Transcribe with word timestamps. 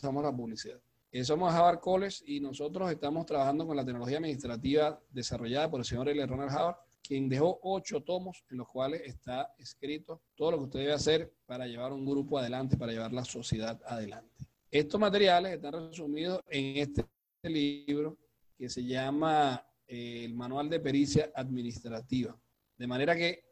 pasamos 0.00 0.24
a 0.24 0.30
la 0.30 0.36
publicidad. 0.36 0.80
Eh, 1.10 1.24
somos 1.24 1.52
Harvard 1.52 1.80
College 1.80 2.24
y 2.26 2.40
nosotros 2.40 2.90
estamos 2.90 3.26
trabajando 3.26 3.66
con 3.66 3.76
la 3.76 3.84
tecnología 3.84 4.16
administrativa 4.16 4.98
desarrollada 5.10 5.70
por 5.70 5.80
el 5.80 5.84
señor 5.84 6.08
L. 6.08 6.26
Ronald 6.26 6.50
Harvard, 6.50 6.76
quien 7.02 7.28
dejó 7.28 7.58
ocho 7.62 8.02
tomos 8.02 8.42
en 8.50 8.56
los 8.56 8.68
cuales 8.68 9.02
está 9.04 9.52
escrito 9.58 10.22
todo 10.34 10.52
lo 10.52 10.58
que 10.58 10.64
usted 10.64 10.78
debe 10.80 10.92
hacer 10.94 11.34
para 11.44 11.66
llevar 11.66 11.92
un 11.92 12.06
grupo 12.06 12.38
adelante, 12.38 12.78
para 12.78 12.92
llevar 12.92 13.12
la 13.12 13.24
sociedad 13.24 13.78
adelante. 13.84 14.46
Estos 14.70 14.98
materiales 14.98 15.52
están 15.52 15.90
resumidos 15.90 16.40
en 16.48 16.78
este 16.78 17.04
libro 17.42 18.16
que 18.56 18.70
se 18.70 18.82
llama 18.82 19.62
eh, 19.86 20.24
el 20.24 20.34
Manual 20.34 20.70
de 20.70 20.80
Pericia 20.80 21.30
Administrativa. 21.34 22.34
De 22.78 22.86
manera 22.86 23.14
que 23.14 23.44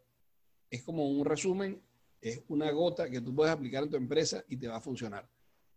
es 0.71 0.83
como 0.83 1.11
un 1.11 1.27
resumen, 1.27 1.83
es 2.23 2.43
una 2.49 2.71
gota 2.71 3.11
que 3.11 3.21
tú 3.21 3.35
puedes 3.35 3.53
aplicar 3.53 3.83
en 3.83 3.91
tu 3.91 3.97
empresa 3.97 4.43
y 4.49 4.57
te 4.57 4.69
va 4.69 4.77
a 4.77 4.81
funcionar. 4.81 5.29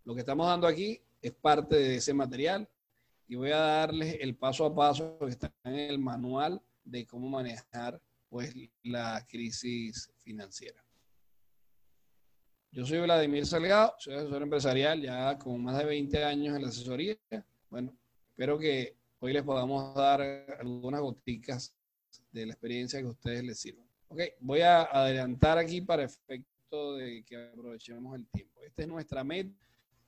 Lo 0.06 0.14
que 0.14 0.20
estamos 0.20 0.48
dando 0.48 0.68
aquí 0.68 1.02
es 1.22 1.32
parte 1.32 1.76
de 1.76 1.96
ese 1.96 2.14
material 2.14 2.68
y 3.28 3.36
voy 3.36 3.52
a 3.52 3.58
darles 3.58 4.18
el 4.20 4.36
paso 4.36 4.66
a 4.66 4.76
paso 4.76 5.18
que 5.18 5.28
está 5.28 5.54
en 5.64 5.76
el 5.76 5.98
manual 5.98 6.62
de 6.84 7.06
cómo 7.06 7.30
manejar 7.30 8.02
pues 8.28 8.54
la 8.84 9.26
crisis 9.30 10.12
financiera. 10.18 10.84
Yo 12.72 12.86
soy 12.86 13.00
Vladimir 13.00 13.46
Salgado, 13.46 13.94
soy 13.98 14.16
asesor 14.16 14.42
empresarial 14.42 15.02
ya 15.02 15.38
con 15.38 15.64
más 15.64 15.78
de 15.78 15.86
20 15.86 16.24
años 16.24 16.56
en 16.56 16.64
la 16.64 16.68
asesoría. 16.68 17.16
Bueno, 17.70 17.96
espero 18.30 18.60
que 18.60 18.98
hoy 19.20 19.32
les 19.32 19.44
podamos 19.44 19.96
dar 19.96 20.22
algunas 20.60 21.00
goticas 21.00 21.74
de 22.32 22.48
la 22.48 22.54
experiencia 22.54 23.00
que 23.00 23.08
a 23.08 23.12
ustedes 23.12 23.44
les 23.44 23.58
sirvan. 23.58 23.88
Ok, 24.10 24.20
voy 24.42 24.62
a 24.62 24.82
adelantar 24.84 25.58
aquí 25.58 25.80
para 25.80 26.04
efecto 26.04 26.96
de 26.98 27.24
que 27.24 27.38
aprovechemos 27.38 28.18
el 28.18 28.28
tiempo. 28.28 28.62
Esta 28.64 28.82
es 28.82 28.88
nuestra 28.88 29.24
meta 29.24 29.64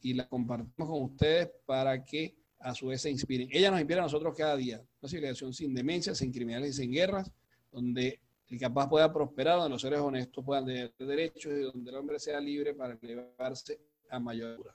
y 0.05 0.14
la 0.14 0.27
compartimos 0.27 0.88
con 0.88 1.02
ustedes 1.02 1.50
para 1.66 2.04
que 2.05 2.36
a 2.59 2.76
su 2.76 2.88
vez 2.88 3.02
se 3.02 3.09
inspiren. 3.09 3.50
Ella 3.52 3.72
nos 3.72 3.80
inspira 3.80 4.02
a 4.02 4.04
nosotros 4.04 4.36
cada 4.38 4.56
día. 4.56 4.80
Una 5.02 5.09
civilización 5.09 5.52
sin 5.52 5.73
demencia, 5.73 6.14
sin 6.14 6.31
criminales 6.31 6.70
y 6.70 6.81
sin 6.84 6.92
guerras, 6.92 7.31
donde 7.72 8.20
el 8.48 8.59
capaz 8.59 8.88
pueda 8.88 9.11
prosperar, 9.11 9.58
donde 9.58 9.72
los 9.72 9.81
seres 9.81 10.00
honestos 10.00 10.45
puedan 10.45 10.66
tener 10.66 10.94
derechos 11.00 11.53
y 11.53 11.61
donde 11.61 11.89
el 11.89 11.98
hombre 11.98 12.20
sea 12.20 12.39
libre 12.39 12.76
para 12.76 12.95
elevarse 13.02 13.80
a 14.11 14.20
mayores. 14.20 14.67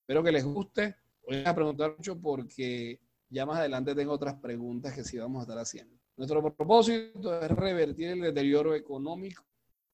Espero 0.00 0.22
que 0.22 0.32
les 0.32 0.44
guste. 0.44 0.96
Voy 1.26 1.42
a 1.44 1.54
preguntar 1.54 1.94
mucho 1.94 2.18
porque 2.18 2.98
ya 3.28 3.44
más 3.44 3.58
adelante 3.58 3.94
tengo 3.94 4.12
otras 4.14 4.36
preguntas 4.36 4.94
que 4.94 5.04
sí 5.04 5.18
vamos 5.18 5.40
a 5.40 5.42
estar 5.42 5.58
haciendo. 5.58 5.94
Nuestro 6.16 6.42
propósito 6.42 7.42
es 7.42 7.50
revertir 7.50 8.08
el 8.08 8.22
deterioro 8.22 8.74
económico 8.74 9.44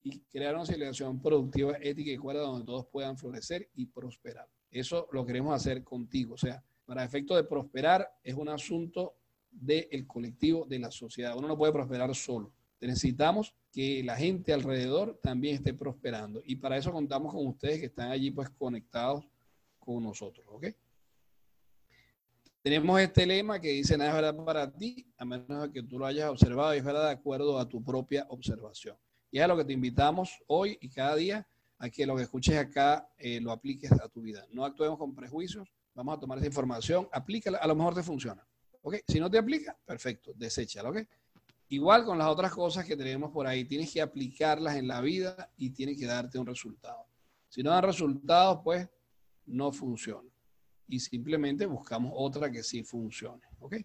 y 0.05 0.21
crear 0.21 0.55
una 0.55 0.67
civilización 0.67 1.21
productiva, 1.21 1.79
ética 1.81 2.13
y 2.13 2.17
cuerda 2.17 2.43
donde 2.43 2.65
todos 2.65 2.87
puedan 2.87 3.19
florecer 3.19 3.69
y 3.75 3.87
prosperar. 3.87 4.47
Eso 4.75 5.09
lo 5.13 5.25
queremos 5.25 5.55
hacer 5.55 5.85
contigo. 5.85 6.35
O 6.35 6.37
sea, 6.37 6.63
para 6.85 7.05
efecto 7.05 7.37
de 7.37 7.45
prosperar 7.45 8.11
es 8.25 8.35
un 8.35 8.49
asunto 8.49 9.15
del 9.49 10.05
colectivo, 10.05 10.67
de 10.67 10.81
la 10.81 10.91
sociedad. 10.91 11.37
Uno 11.39 11.47
no 11.47 11.57
puede 11.57 11.73
prosperar 11.73 12.13
solo. 12.15 12.53
Necesitamos 12.81 13.55
que 13.73 14.03
la 14.03 14.17
gente 14.17 14.53
alrededor 14.53 15.19
también 15.23 15.55
esté 15.55 15.75
prosperando. 15.75 16.43
Y 16.45 16.57
para 16.57 16.77
eso 16.77 16.91
contamos 16.91 17.33
con 17.33 17.47
ustedes 17.47 17.79
que 17.79 17.87
están 17.87 18.11
allí 18.11 18.33
pues 18.33 18.51
conectados 18.51 19.25
con 19.79 20.03
nosotros. 20.03 20.45
¿Ok? 20.49 20.67
Tenemos 22.61 23.01
este 23.01 23.27
lema 23.27 23.61
que 23.61 23.69
dice 23.69 23.97
nada 23.97 24.11
es 24.11 24.17
verdad 24.17 24.45
para 24.45 24.73
ti, 24.73 25.07
a 25.19 25.25
menos 25.25 25.69
que 25.69 25.85
tú 25.85 26.01
lo 26.01 26.07
hayas 26.07 26.31
observado 26.31 26.75
y 26.75 26.79
es 26.79 26.85
verdad 26.85 27.05
de 27.05 27.13
acuerdo 27.13 27.61
a 27.61 27.69
tu 27.69 27.81
propia 27.81 28.27
observación. 28.29 28.97
Y 29.31 29.39
es 29.39 29.45
a 29.45 29.49
lo 29.49 29.57
que 29.57 29.65
te 29.65 29.73
invitamos 29.73 30.43
hoy 30.49 30.77
y 30.81 30.89
cada 30.89 31.15
día 31.15 31.47
a 31.85 31.91
que 31.91 32.07
lo 32.07 32.17
que 32.17 32.23
escuches 32.23 32.57
acá 32.57 33.07
eh, 33.19 33.39
lo 33.43 33.53
apliques 33.53 33.93
a 33.93 34.09
tu 34.09 34.23
vida. 34.23 34.47
No 34.51 34.65
actuemos 34.65 34.99
con 34.99 35.15
prejuicios, 35.15 35.69
vamos 35.95 36.17
a 36.17 36.21
tomar 36.21 36.39
esa 36.39 36.47
información, 36.47 37.07
aplícala, 37.13 37.59
a 37.59 37.67
lo 37.67 37.75
mejor 37.75 37.95
te 37.95 38.03
funciona. 38.03 38.43
¿Ok? 38.81 38.97
Si 39.07 39.21
no 39.21 39.31
te 39.31 39.37
aplica, 39.37 39.77
perfecto, 39.85 40.33
deséchala, 40.35 40.89
¿ok? 40.89 40.99
Igual 41.69 42.05
con 42.05 42.17
las 42.17 42.29
otras 42.29 42.53
cosas 42.53 42.87
que 42.87 42.97
tenemos 42.97 43.31
por 43.31 43.47
ahí, 43.47 43.67
tienes 43.67 43.93
que 43.93 44.01
aplicarlas 44.01 44.77
en 44.77 44.89
la 44.89 45.03
vida 45.03 45.51
y 45.59 45.71
tiene 45.71 45.95
que 45.95 46.07
darte 46.07 46.39
un 46.39 46.47
resultado. 46.47 47.07
Si 47.51 47.63
no 47.63 47.71
dan 47.71 47.85
resultados, 47.85 48.61
pues 48.65 48.89
no 49.45 49.71
funciona. 49.71 50.31
Y 50.89 51.01
simplemente 51.01 51.67
buscamos 51.67 52.13
otra 52.15 52.51
que 52.51 52.63
sí 52.63 52.83
funcione, 52.83 53.43
¿ok? 53.61 53.77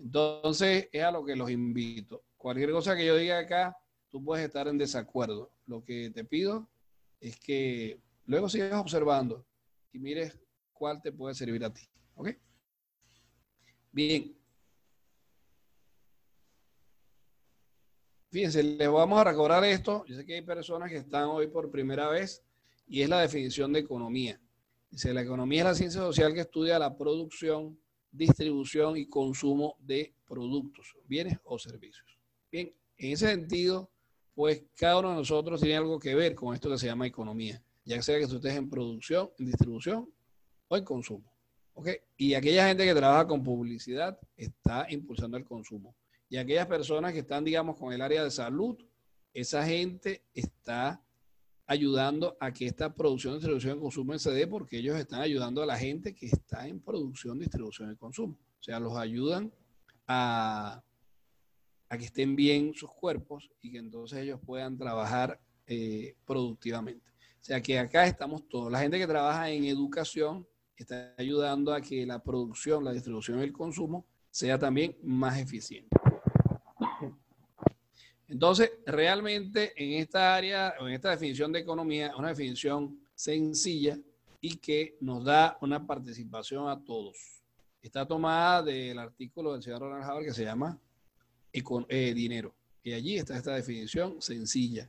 Entonces, 0.00 0.88
es 0.90 1.02
a 1.04 1.12
lo 1.12 1.24
que 1.24 1.36
los 1.36 1.50
invito. 1.50 2.24
Cualquier 2.36 2.72
cosa 2.72 2.96
que 2.96 3.06
yo 3.06 3.16
diga 3.16 3.38
acá, 3.38 3.76
tú 4.08 4.24
puedes 4.24 4.44
estar 4.44 4.66
en 4.66 4.78
desacuerdo. 4.78 5.52
Lo 5.66 5.84
que 5.84 6.10
te 6.10 6.24
pido 6.24 6.68
es 7.20 7.38
que 7.38 8.00
luego 8.26 8.48
sigas 8.48 8.80
observando 8.80 9.46
y 9.92 9.98
mires 9.98 10.38
cuál 10.72 11.00
te 11.02 11.12
puede 11.12 11.34
servir 11.34 11.64
a 11.64 11.72
ti. 11.72 11.82
¿Ok? 12.14 12.30
Bien. 13.92 14.36
Fíjense, 18.30 18.62
les 18.62 18.88
vamos 18.88 19.18
a 19.18 19.24
recordar 19.24 19.64
esto. 19.64 20.04
Yo 20.06 20.14
sé 20.14 20.24
que 20.24 20.34
hay 20.34 20.42
personas 20.42 20.90
que 20.90 20.98
están 20.98 21.24
hoy 21.24 21.46
por 21.46 21.70
primera 21.70 22.08
vez 22.08 22.44
y 22.86 23.02
es 23.02 23.08
la 23.08 23.20
definición 23.20 23.72
de 23.72 23.80
economía. 23.80 24.40
Dice, 24.90 25.12
la 25.12 25.22
economía 25.22 25.60
es 25.60 25.64
la 25.64 25.74
ciencia 25.74 26.00
social 26.00 26.34
que 26.34 26.40
estudia 26.40 26.78
la 26.78 26.96
producción, 26.96 27.78
distribución 28.10 28.96
y 28.96 29.06
consumo 29.06 29.76
de 29.80 30.14
productos, 30.26 30.94
bienes 31.06 31.38
o 31.44 31.58
servicios. 31.58 32.18
Bien, 32.50 32.72
en 32.96 33.12
ese 33.12 33.28
sentido, 33.28 33.90
pues 34.38 34.62
cada 34.76 35.00
uno 35.00 35.10
de 35.10 35.16
nosotros 35.16 35.60
tiene 35.60 35.78
algo 35.78 35.98
que 35.98 36.14
ver 36.14 36.32
con 36.36 36.54
esto 36.54 36.70
que 36.70 36.78
se 36.78 36.86
llama 36.86 37.08
economía, 37.08 37.60
ya 37.84 38.00
sea 38.00 38.20
que 38.20 38.28
tú 38.28 38.36
estés 38.36 38.54
en 38.54 38.70
producción, 38.70 39.30
en 39.36 39.46
distribución 39.46 40.08
o 40.68 40.76
en 40.76 40.84
consumo. 40.84 41.28
Y 42.16 42.34
aquella 42.34 42.68
gente 42.68 42.84
que 42.84 42.94
trabaja 42.94 43.26
con 43.26 43.42
publicidad 43.42 44.16
está 44.36 44.86
impulsando 44.90 45.36
el 45.36 45.44
consumo. 45.44 45.92
Y 46.28 46.36
aquellas 46.36 46.68
personas 46.68 47.12
que 47.12 47.18
están, 47.18 47.42
digamos, 47.42 47.76
con 47.76 47.92
el 47.92 48.00
área 48.00 48.22
de 48.22 48.30
salud, 48.30 48.78
esa 49.34 49.66
gente 49.66 50.22
está 50.32 51.02
ayudando 51.66 52.36
a 52.38 52.52
que 52.52 52.66
esta 52.66 52.94
producción, 52.94 53.34
distribución 53.34 53.78
y 53.78 53.80
consumo 53.80 54.16
se 54.20 54.30
dé 54.30 54.46
porque 54.46 54.78
ellos 54.78 54.96
están 54.96 55.20
ayudando 55.20 55.64
a 55.64 55.66
la 55.66 55.76
gente 55.76 56.14
que 56.14 56.26
está 56.26 56.68
en 56.68 56.78
producción, 56.78 57.40
distribución 57.40 57.90
y 57.90 57.96
consumo. 57.96 58.38
O 58.60 58.62
sea, 58.62 58.78
los 58.78 58.96
ayudan 58.96 59.52
a 60.06 60.84
a 61.88 61.96
que 61.96 62.04
estén 62.04 62.36
bien 62.36 62.74
sus 62.74 62.92
cuerpos 62.92 63.50
y 63.62 63.72
que 63.72 63.78
entonces 63.78 64.18
ellos 64.20 64.40
puedan 64.44 64.76
trabajar 64.76 65.40
eh, 65.66 66.14
productivamente. 66.26 67.08
O 67.40 67.44
sea 67.44 67.62
que 67.62 67.78
acá 67.78 68.06
estamos 68.06 68.48
todos. 68.48 68.70
La 68.70 68.80
gente 68.80 68.98
que 68.98 69.06
trabaja 69.06 69.50
en 69.50 69.64
educación 69.64 70.46
está 70.76 71.14
ayudando 71.16 71.72
a 71.72 71.80
que 71.80 72.04
la 72.06 72.22
producción, 72.22 72.84
la 72.84 72.92
distribución 72.92 73.40
y 73.40 73.42
el 73.42 73.52
consumo 73.52 74.04
sea 74.30 74.58
también 74.58 74.96
más 75.02 75.38
eficiente. 75.38 75.88
Entonces, 78.28 78.70
realmente 78.84 79.72
en 79.76 80.00
esta 80.00 80.36
área, 80.36 80.74
en 80.78 80.88
esta 80.88 81.10
definición 81.10 81.50
de 81.50 81.60
economía, 81.60 82.14
una 82.16 82.28
definición 82.28 83.00
sencilla 83.14 83.98
y 84.40 84.56
que 84.56 84.96
nos 85.00 85.24
da 85.24 85.56
una 85.62 85.84
participación 85.86 86.68
a 86.68 86.78
todos. 86.84 87.42
Está 87.80 88.06
tomada 88.06 88.62
del 88.62 88.98
artículo 88.98 89.54
del 89.54 89.62
señor 89.62 89.80
Ronald 89.80 90.04
Howard 90.04 90.24
que 90.24 90.34
se 90.34 90.44
llama 90.44 90.78
eh, 91.52 92.14
dinero. 92.14 92.54
Y 92.82 92.92
allí 92.92 93.16
está 93.16 93.36
esta 93.36 93.54
definición 93.54 94.20
sencilla, 94.20 94.88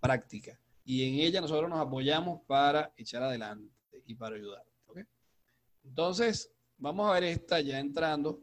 práctica. 0.00 0.58
Y 0.84 1.08
en 1.08 1.26
ella 1.26 1.40
nosotros 1.40 1.68
nos 1.68 1.80
apoyamos 1.80 2.42
para 2.46 2.92
echar 2.96 3.22
adelante 3.22 3.74
y 4.06 4.14
para 4.14 4.36
ayudar. 4.36 4.64
Entonces, 5.84 6.50
vamos 6.78 7.08
a 7.08 7.14
ver 7.14 7.24
esta 7.24 7.60
ya 7.60 7.78
entrando 7.78 8.42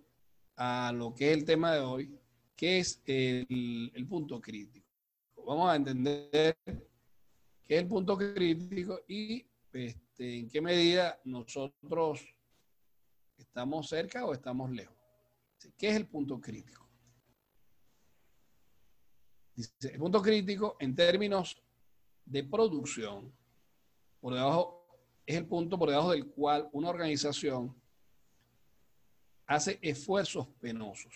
a 0.56 0.92
lo 0.94 1.14
que 1.14 1.32
es 1.32 1.38
el 1.38 1.46
tema 1.46 1.74
de 1.74 1.82
hoy, 1.82 2.20
que 2.56 2.80
es 2.80 3.02
el, 3.06 4.06
punto 4.08 4.40
crítico. 4.40 4.88
Vamos 5.46 5.70
a 5.70 5.76
entender 5.76 6.58
qué 6.66 7.76
es 7.76 7.82
el 7.82 7.88
punto 7.88 8.18
crítico 8.18 9.02
y 9.08 9.46
este, 9.74 10.38
en 10.38 10.50
qué 10.50 10.62
medida 10.62 11.20
nosotros 11.26 12.26
estamos 13.38 13.90
cerca 13.90 14.26
o 14.26 14.34
estamos 14.34 14.72
lejos. 14.72 14.96
¿Qué 15.78 15.90
es 15.90 15.96
el 15.96 16.08
punto 16.08 16.40
crítico? 16.40 16.83
Dice, 19.56 19.72
el 19.82 20.00
punto 20.00 20.22
crítico 20.22 20.78
en 20.80 20.96
términos 20.96 21.62
de 22.26 22.44
producción, 22.44 23.32
por 24.20 24.34
debajo, 24.34 24.88
es 25.26 25.38
el 25.38 25.46
punto 25.46 25.78
por 25.78 25.90
debajo 25.90 26.12
del 26.12 26.28
cual 26.28 26.70
una 26.72 26.90
organización 26.90 27.76
hace 29.46 29.78
esfuerzos 29.82 30.48
penosos. 30.60 31.14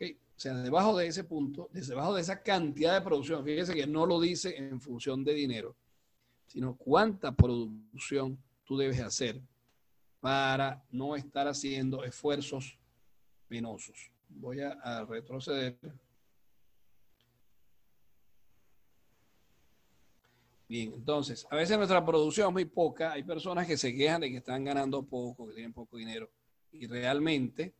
O 0.00 0.38
sea, 0.38 0.54
debajo 0.54 0.98
de 0.98 1.06
ese 1.06 1.24
punto, 1.24 1.70
debajo 1.72 2.14
de 2.14 2.20
esa 2.20 2.42
cantidad 2.42 2.92
de 2.92 3.00
producción, 3.00 3.42
fíjese 3.42 3.74
que 3.74 3.86
no 3.86 4.04
lo 4.04 4.20
dice 4.20 4.54
en 4.54 4.78
función 4.82 5.24
de 5.24 5.32
dinero, 5.32 5.74
sino 6.46 6.76
cuánta 6.76 7.32
producción 7.32 8.38
tú 8.64 8.76
debes 8.76 9.00
hacer 9.00 9.40
para 10.20 10.84
no 10.90 11.16
estar 11.16 11.48
haciendo 11.48 12.04
esfuerzos 12.04 12.78
penosos. 13.48 14.10
Voy 14.28 14.60
a 14.60 15.06
retroceder 15.06 15.78
Bien, 20.68 20.92
entonces, 20.94 21.46
a 21.48 21.56
veces 21.56 21.76
nuestra 21.76 22.04
producción 22.04 22.48
es 22.48 22.52
muy 22.52 22.64
poca. 22.64 23.12
Hay 23.12 23.22
personas 23.22 23.66
que 23.66 23.76
se 23.76 23.94
quejan 23.94 24.20
de 24.20 24.30
que 24.30 24.38
están 24.38 24.64
ganando 24.64 25.04
poco, 25.04 25.46
que 25.46 25.54
tienen 25.54 25.72
poco 25.72 25.96
dinero. 25.96 26.28
Y 26.72 26.86
realmente 26.88 27.76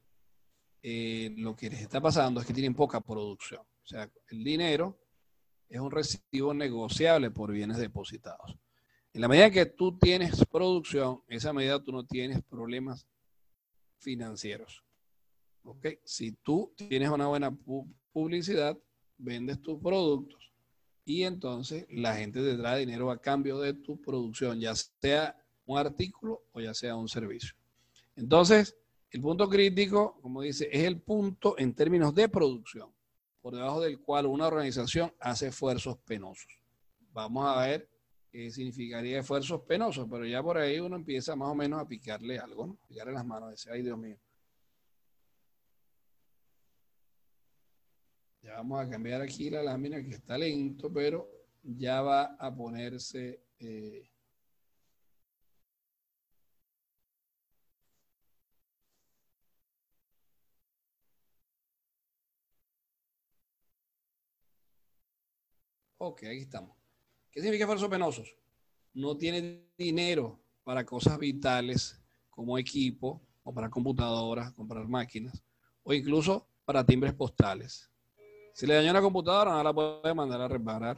eh, 0.82 1.34
lo 1.36 1.56
que 1.56 1.68
les 1.68 1.80
está 1.80 2.00
pasando 2.00 2.40
es 2.40 2.46
que 2.46 2.52
tienen 2.52 2.74
poca 2.74 3.00
producción. 3.00 3.62
O 3.62 3.86
sea, 3.86 4.08
el 4.28 4.44
dinero 4.44 5.00
es 5.68 5.80
un 5.80 5.90
recibo 5.90 6.54
negociable 6.54 7.32
por 7.32 7.50
bienes 7.50 7.78
depositados. 7.78 8.56
En 9.12 9.20
la 9.20 9.28
medida 9.28 9.50
que 9.50 9.66
tú 9.66 9.98
tienes 9.98 10.44
producción, 10.44 11.22
en 11.26 11.38
esa 11.38 11.52
medida 11.52 11.82
tú 11.82 11.90
no 11.90 12.06
tienes 12.06 12.40
problemas 12.44 13.08
financieros. 13.98 14.84
¿Ok? 15.64 15.86
Si 16.04 16.32
tú 16.32 16.72
tienes 16.76 17.08
una 17.08 17.26
buena 17.26 17.56
publicidad, 18.12 18.78
vendes 19.18 19.60
tus 19.60 19.80
productos 19.80 20.45
y 21.06 21.23
entonces 21.23 21.87
la 21.88 22.17
gente 22.17 22.43
te 22.43 22.56
trae 22.56 22.81
dinero 22.81 23.11
a 23.12 23.20
cambio 23.20 23.61
de 23.61 23.73
tu 23.73 23.99
producción, 24.00 24.58
ya 24.61 24.75
sea 24.75 25.38
un 25.64 25.79
artículo 25.79 26.43
o 26.53 26.61
ya 26.61 26.75
sea 26.75 26.97
un 26.97 27.08
servicio. 27.08 27.55
Entonces, 28.17 28.76
el 29.11 29.20
punto 29.23 29.49
crítico, 29.49 30.19
como 30.20 30.43
dice, 30.43 30.69
es 30.70 30.82
el 30.82 31.00
punto 31.00 31.56
en 31.58 31.75
términos 31.75 32.12
de 32.12 32.29
producción, 32.29 32.91
por 33.41 33.55
debajo 33.55 33.81
del 33.81 34.00
cual 34.00 34.26
una 34.26 34.49
organización 34.49 35.14
hace 35.20 35.47
esfuerzos 35.47 35.97
penosos. 35.99 36.61
Vamos 37.12 37.47
a 37.47 37.64
ver 37.64 37.88
qué 38.32 38.50
significaría 38.50 39.20
esfuerzos 39.20 39.61
penosos, 39.62 40.08
pero 40.11 40.26
ya 40.26 40.43
por 40.43 40.58
ahí 40.58 40.81
uno 40.81 40.97
empieza 40.97 41.37
más 41.37 41.49
o 41.49 41.55
menos 41.55 41.81
a 41.81 41.87
picarle 41.87 42.41
algo, 42.41 42.67
¿no? 42.67 42.79
Picarle 42.88 43.12
las 43.12 43.25
manos, 43.25 43.50
decir, 43.50 43.70
ay 43.70 43.82
Dios 43.82 43.97
mío. 43.97 44.19
Ya 48.46 48.54
vamos 48.58 48.81
a 48.81 48.88
cambiar 48.88 49.20
aquí 49.20 49.50
la 49.50 49.60
lámina 49.60 50.00
que 50.04 50.10
está 50.14 50.38
lento, 50.38 50.93
pero 50.93 51.28
ya 51.64 52.00
va 52.00 52.37
a 52.38 52.54
ponerse... 52.54 53.43
Eh, 53.58 54.08
Ok, 65.98 66.22
aquí 66.25 66.43
estamos. 66.43 66.76
¿Qué 67.32 67.40
significa 67.40 67.64
esfuerzos 67.64 67.88
penosos? 67.88 68.37
No 68.94 69.16
tiene 69.16 69.70
dinero 69.76 70.38
para 70.62 70.84
cosas 70.84 71.19
vitales 71.19 72.00
como 72.31 72.56
equipo 72.58 73.20
para 73.52 73.69
computadoras, 73.69 74.52
comprar 74.52 74.87
máquinas 74.87 75.43
o 75.82 75.93
incluso 75.93 76.46
para 76.64 76.87
timbres 76.87 77.12
postales. 77.14 77.90
Si 78.56 78.67
le 78.67 78.73
dañó 78.73 78.91
la 78.91 79.03
computadora, 79.03 79.50
no 79.50 79.62
la 79.62 79.75
puede 79.75 80.14
mandar 80.14 80.41
a 80.41 80.49
reparar. 80.49 80.97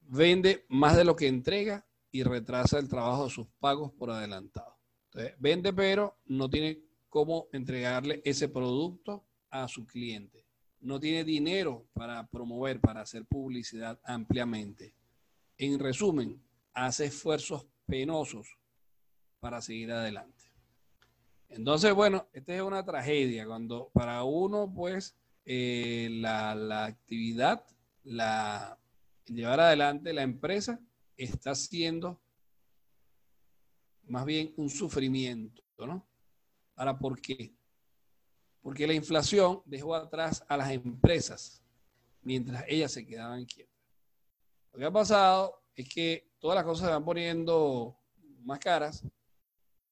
Vende 0.00 0.64
más 0.70 0.96
de 0.96 1.04
lo 1.04 1.14
que 1.14 1.28
entrega 1.28 1.86
y 2.10 2.22
retrasa 2.22 2.78
el 2.78 2.88
trabajo 2.88 3.24
de 3.24 3.30
sus 3.30 3.46
pagos 3.60 3.92
por 3.92 4.10
adelantado. 4.10 4.78
Entonces, 5.10 5.34
vende, 5.38 5.74
pero 5.74 6.16
no 6.24 6.48
tiene 6.48 6.80
cómo 7.10 7.48
entregarle 7.52 8.22
ese 8.24 8.48
producto 8.48 9.26
a 9.50 9.68
su 9.68 9.86
cliente. 9.86 10.46
No 10.80 10.98
tiene 10.98 11.22
dinero 11.22 11.86
para 11.92 12.26
promover, 12.26 12.80
para 12.80 13.02
hacer 13.02 13.26
publicidad 13.26 14.00
ampliamente. 14.02 14.94
En 15.58 15.78
resumen, 15.78 16.42
hace 16.72 17.04
esfuerzos 17.04 17.66
penosos 17.84 18.56
para 19.38 19.60
seguir 19.60 19.92
adelante. 19.92 20.50
Entonces, 21.50 21.92
bueno, 21.92 22.26
esta 22.32 22.54
es 22.54 22.62
una 22.62 22.82
tragedia 22.86 23.44
cuando 23.44 23.90
para 23.92 24.24
uno, 24.24 24.72
pues, 24.74 25.14
eh, 25.50 26.10
la, 26.10 26.84
actividad, 26.84 27.64
la, 28.04 28.78
llevar 29.24 29.60
adelante 29.60 30.12
la 30.12 30.20
empresa 30.20 30.78
está 31.16 31.54
siendo 31.54 32.20
más 34.08 34.26
bien 34.26 34.52
un 34.58 34.68
sufrimiento, 34.68 35.62
¿no? 35.78 36.06
Ahora, 36.76 36.98
¿por 36.98 37.18
qué? 37.22 37.54
Porque 38.60 38.86
la 38.86 38.92
inflación 38.92 39.62
dejó 39.64 39.94
atrás 39.94 40.44
a 40.48 40.58
las 40.58 40.70
empresas 40.70 41.62
mientras 42.20 42.62
ellas 42.68 42.92
se 42.92 43.06
quedaban 43.06 43.46
quietas. 43.46 43.74
Lo 44.74 44.80
que 44.80 44.84
ha 44.84 44.92
pasado 44.92 45.62
es 45.74 45.88
que 45.88 46.30
todas 46.38 46.56
las 46.56 46.64
cosas 46.64 46.88
se 46.88 46.92
van 46.92 47.06
poniendo 47.06 47.96
más 48.42 48.58
caras 48.58 49.02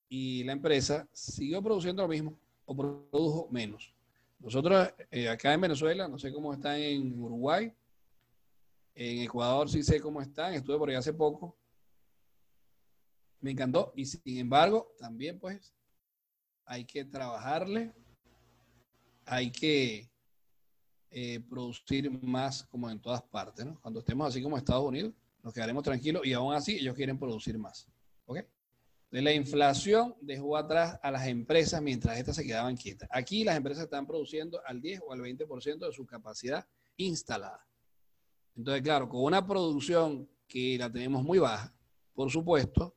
y 0.07 0.45
la 0.45 0.53
empresa 0.53 1.09
siguió 1.13 1.63
produciendo 1.63 2.03
lo 2.03 2.09
mismo 2.09 2.39
o 2.67 2.77
produjo 2.77 3.49
menos. 3.51 3.96
Nosotros 4.39 4.89
eh, 5.11 5.29
acá 5.29 5.53
en 5.53 5.61
Venezuela, 5.61 6.09
no 6.09 6.19
sé 6.19 6.33
cómo 6.33 6.53
están 6.53 6.77
en 6.77 7.19
Uruguay, 7.19 7.73
en 8.95 9.19
Ecuador 9.23 9.69
sí 9.69 9.83
sé 9.83 10.01
cómo 10.01 10.21
están, 10.21 10.55
estuve 10.55 10.79
por 10.79 10.89
allá 10.89 10.99
hace 10.99 11.13
poco. 11.13 11.59
Me 13.41 13.51
encantó 13.51 13.93
y 13.95 14.07
sin 14.07 14.39
embargo, 14.39 14.95
también 14.99 15.39
pues 15.39 15.75
hay 16.65 16.85
que 16.85 17.05
trabajarle, 17.05 17.93
hay 19.25 19.53
que 19.53 20.11
eh, 21.11 21.41
producir 21.41 22.11
más 22.23 22.65
como 22.65 22.91
en 22.91 23.01
todas 23.01 23.23
partes, 23.23 23.65
¿no? 23.65 23.81
Cuando 23.81 24.01
estemos 24.01 24.29
así 24.29 24.43
como 24.43 24.57
Estados 24.57 24.85
Unidos, 24.85 25.15
nos 25.43 25.53
quedaremos 25.53 25.83
tranquilos 25.83 26.27
y 26.27 26.33
aún 26.33 26.55
así 26.55 26.77
ellos 26.77 26.97
quieren 26.97 27.19
producir 27.19 27.57
más. 27.59 27.87
La 29.23 29.33
inflación 29.33 30.15
dejó 30.21 30.59
atrás 30.59 30.99
a 31.03 31.11
las 31.11 31.27
empresas 31.27 31.81
mientras 31.81 32.19
estas 32.19 32.37
se 32.37 32.45
quedaban 32.45 32.77
quietas. 32.77 33.09
Aquí 33.11 33.45
las 33.45 33.57
empresas 33.57 33.85
están 33.85 34.07
produciendo 34.07 34.61
al 34.67 34.83
10 34.83 35.01
o 35.07 35.13
al 35.13 35.21
20% 35.21 35.87
de 35.87 35.93
su 35.93 36.05
capacidad 36.05 36.67
instalada. 36.99 37.67
Entonces, 38.55 38.83
claro, 38.83 39.09
con 39.09 39.23
una 39.23 39.47
producción 39.47 40.29
que 40.47 40.77
la 40.77 40.93
tenemos 40.93 41.23
muy 41.23 41.39
baja, 41.39 41.75
por 42.13 42.31
supuesto 42.31 42.95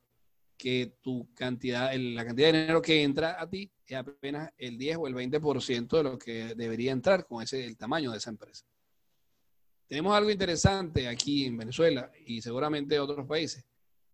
que 0.58 0.98
tu 1.02 1.34
cantidad, 1.34 1.94
la 1.96 2.26
cantidad 2.26 2.52
de 2.52 2.60
dinero 2.60 2.82
que 2.82 3.02
entra 3.02 3.42
a 3.42 3.50
ti 3.50 3.72
es 3.86 3.96
apenas 3.96 4.52
el 4.58 4.78
10 4.78 4.98
o 4.98 5.08
el 5.08 5.16
20% 5.16 5.98
de 5.98 6.04
lo 6.04 6.20
que 6.20 6.54
debería 6.54 6.92
entrar 6.92 7.26
con 7.26 7.42
ese 7.42 7.64
el 7.64 7.78
tamaño 7.78 8.12
de 8.12 8.18
esa 8.18 8.30
empresa. 8.30 8.66
Tenemos 9.88 10.14
algo 10.14 10.30
interesante 10.30 11.08
aquí 11.08 11.46
en 11.46 11.58
Venezuela 11.58 12.12
y 12.26 12.42
seguramente 12.42 12.96
en 12.96 13.02
otros 13.02 13.26
países 13.26 13.69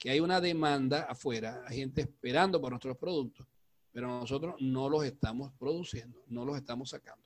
que 0.05 0.11
hay 0.11 0.19
una 0.19 0.39
demanda 0.39 1.05
afuera, 1.09 1.63
hay 1.65 1.77
gente 1.77 2.01
esperando 2.01 2.61
por 2.61 2.69
nuestros 2.69 2.95
productos, 2.95 3.47
pero 3.91 4.07
nosotros 4.07 4.53
no 4.59 4.87
los 4.87 5.03
estamos 5.03 5.51
produciendo, 5.57 6.23
no 6.27 6.45
los 6.45 6.57
estamos 6.57 6.91
sacando. 6.91 7.25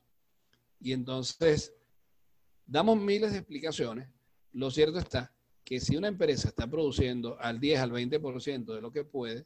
Y 0.80 0.94
entonces, 0.94 1.74
damos 2.66 2.98
miles 2.98 3.34
de 3.34 3.40
explicaciones. 3.40 4.08
Lo 4.54 4.72
cierto 4.72 4.98
está 4.98 5.30
que 5.66 5.82
si 5.82 5.98
una 5.98 6.08
empresa 6.08 6.48
está 6.48 6.68
produciendo 6.68 7.38
al 7.42 7.60
10, 7.60 7.82
al 7.82 7.92
20% 7.92 8.74
de 8.74 8.80
lo 8.80 8.94
que 8.94 9.04
puede, 9.04 9.46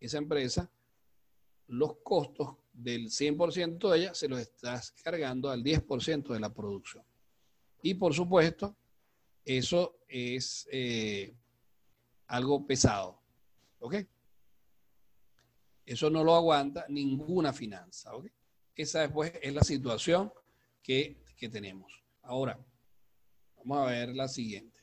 esa 0.00 0.18
empresa, 0.18 0.68
los 1.68 1.98
costos 2.02 2.56
del 2.72 3.08
100% 3.08 3.88
de 3.88 3.98
ella 3.98 4.14
se 4.14 4.26
los 4.26 4.40
estás 4.40 4.90
cargando 5.04 5.48
al 5.48 5.62
10% 5.62 6.26
de 6.26 6.40
la 6.40 6.52
producción. 6.52 7.04
Y 7.82 7.94
por 7.94 8.12
supuesto, 8.12 8.74
eso 9.44 10.00
es 10.08 10.66
eh, 10.72 11.36
algo 12.34 12.66
pesado. 12.66 13.22
¿Ok? 13.78 13.94
Eso 15.86 16.10
no 16.10 16.24
lo 16.24 16.34
aguanta 16.34 16.84
ninguna 16.88 17.52
finanza. 17.52 18.14
¿Ok? 18.14 18.26
Esa 18.74 19.02
después 19.02 19.32
es 19.40 19.54
la 19.54 19.62
situación 19.62 20.32
que, 20.82 21.22
que 21.36 21.48
tenemos. 21.48 21.92
Ahora, 22.22 22.58
vamos 23.56 23.78
a 23.78 23.90
ver 23.90 24.14
la 24.16 24.26
siguiente. 24.26 24.80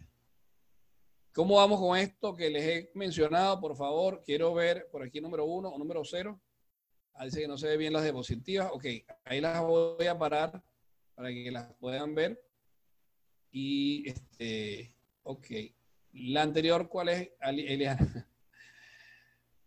¿Cómo 1.33 1.55
vamos 1.55 1.79
con 1.79 1.97
esto 1.97 2.35
que 2.35 2.49
les 2.49 2.63
he 2.63 2.91
mencionado? 2.93 3.59
Por 3.59 3.75
favor, 3.75 4.21
quiero 4.25 4.53
ver 4.53 4.87
por 4.89 5.03
aquí 5.03 5.19
número 5.19 5.45
uno 5.45 5.69
o 5.69 5.77
número 5.77 6.03
cero. 6.05 6.39
Ahí 7.13 7.27
dice 7.27 7.41
que 7.41 7.47
no 7.47 7.57
se 7.57 7.67
ve 7.67 7.77
bien 7.77 7.93
las 7.93 8.03
diapositivas. 8.03 8.71
Ok, 8.71 8.85
ahí 9.25 9.41
las 9.41 9.61
voy 9.61 10.07
a 10.07 10.17
parar 10.17 10.63
para 11.15 11.29
que 11.29 11.51
las 11.51 11.73
puedan 11.75 12.15
ver. 12.15 12.41
Y 13.51 14.07
este, 14.07 14.93
ok. 15.23 15.47
La 16.13 16.41
anterior, 16.41 16.89
¿cuál 16.89 17.09
es, 17.09 17.29
Eliana? 17.41 17.97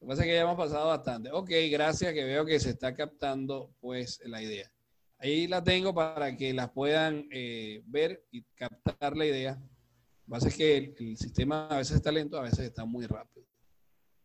Lo 0.00 0.06
que 0.06 0.06
pasa 0.06 0.22
es 0.22 0.28
que 0.28 0.34
ya 0.34 0.42
hemos 0.42 0.56
pasado 0.56 0.88
bastante. 0.88 1.30
Ok, 1.32 1.50
gracias, 1.70 2.12
que 2.12 2.24
veo 2.24 2.44
que 2.44 2.60
se 2.60 2.70
está 2.70 2.94
captando 2.94 3.74
pues 3.80 4.20
la 4.26 4.42
idea. 4.42 4.70
Ahí 5.18 5.46
la 5.46 5.64
tengo 5.64 5.94
para 5.94 6.36
que 6.36 6.52
las 6.52 6.70
puedan 6.70 7.26
eh, 7.30 7.82
ver 7.86 8.26
y 8.30 8.42
captar 8.54 9.16
la 9.16 9.24
idea. 9.24 9.52
Lo 9.54 10.26
que 10.26 10.30
pasa 10.30 10.48
es 10.48 10.56
que 10.56 10.94
el, 10.98 11.16
sistema 11.16 11.66
a 11.68 11.78
veces 11.78 11.96
está 11.96 12.12
lento, 12.12 12.36
a 12.36 12.42
veces 12.42 12.60
está 12.60 12.84
muy 12.84 13.06
rápido. 13.06 13.46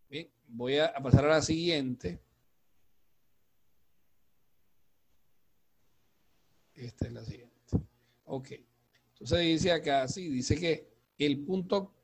Bien, 0.10 0.30
voy 0.48 0.78
a, 0.78 0.88
a 0.88 1.02
pasar 1.02 1.24
a 1.24 1.30
la 1.30 1.42
siguiente. 1.42 2.22
Esta 6.74 7.08
es 7.08 7.14
la 7.14 7.24
siguiente. 7.24 7.56
Ok. 8.26 8.52
Entonces 9.14 9.40
dice 9.40 9.72
acá, 9.72 10.08
sí, 10.10 10.28
dice 10.28 10.58
que 10.58 10.90
el 11.18 11.46
punto 11.46 11.99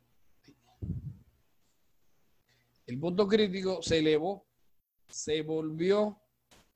el 2.86 3.00
punto 3.00 3.28
crítico 3.28 3.82
se 3.82 4.00
elevó, 4.00 4.46
se 5.08 5.42
volvió 5.42 6.20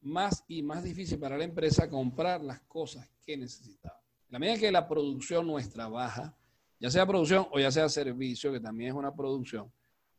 más 0.02 0.44
y 0.48 0.62
más 0.64 0.84
difícil 0.84 1.20
para 1.20 1.38
la 1.38 1.44
empresa 1.44 1.90
comprar 1.90 2.42
las 2.42 2.62
cosas 2.62 3.10
que 3.26 3.38
necesitaba. 3.38 4.02
En 4.28 4.34
la 4.34 4.40
medida 4.40 4.58
que 4.58 4.72
la 4.72 4.88
producción 4.88 5.46
nuestra 5.46 5.88
baja, 5.88 6.36
ya 6.80 6.90
sea 6.90 7.06
producción 7.06 7.48
o 7.52 7.60
ya 7.60 7.72
sea 7.72 7.90
servicio, 7.90 8.52
que 8.52 8.60
también 8.60 8.92
es 8.92 8.96
una 8.96 9.14
producción. 9.14 9.72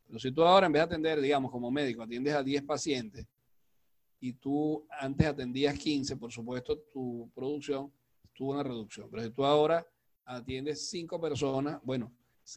Pero 0.05 0.19
si 0.19 0.31
tú 0.31 0.43
ahora 0.43 0.67
en 0.67 0.73
vez 0.73 0.81
de 0.81 0.85
atender, 0.85 1.21
digamos, 1.21 1.51
como 1.51 1.71
médico, 1.71 2.03
atiendes 2.03 2.33
a 2.33 2.43
10 2.43 2.63
pacientes 2.63 3.25
y 4.19 4.33
tú 4.33 4.85
antes 4.99 5.25
atendías 5.25 5.77
15, 5.77 6.17
por 6.17 6.31
supuesto, 6.31 6.77
tu 6.93 7.29
producción 7.33 7.91
tuvo 8.33 8.51
una 8.51 8.63
reducción. 8.63 9.09
Pero 9.09 9.23
si 9.23 9.29
tú 9.31 9.43
ahora 9.45 9.85
atiendes 10.25 10.89
5 10.89 11.19
personas, 11.19 11.79
bueno, 11.83 12.11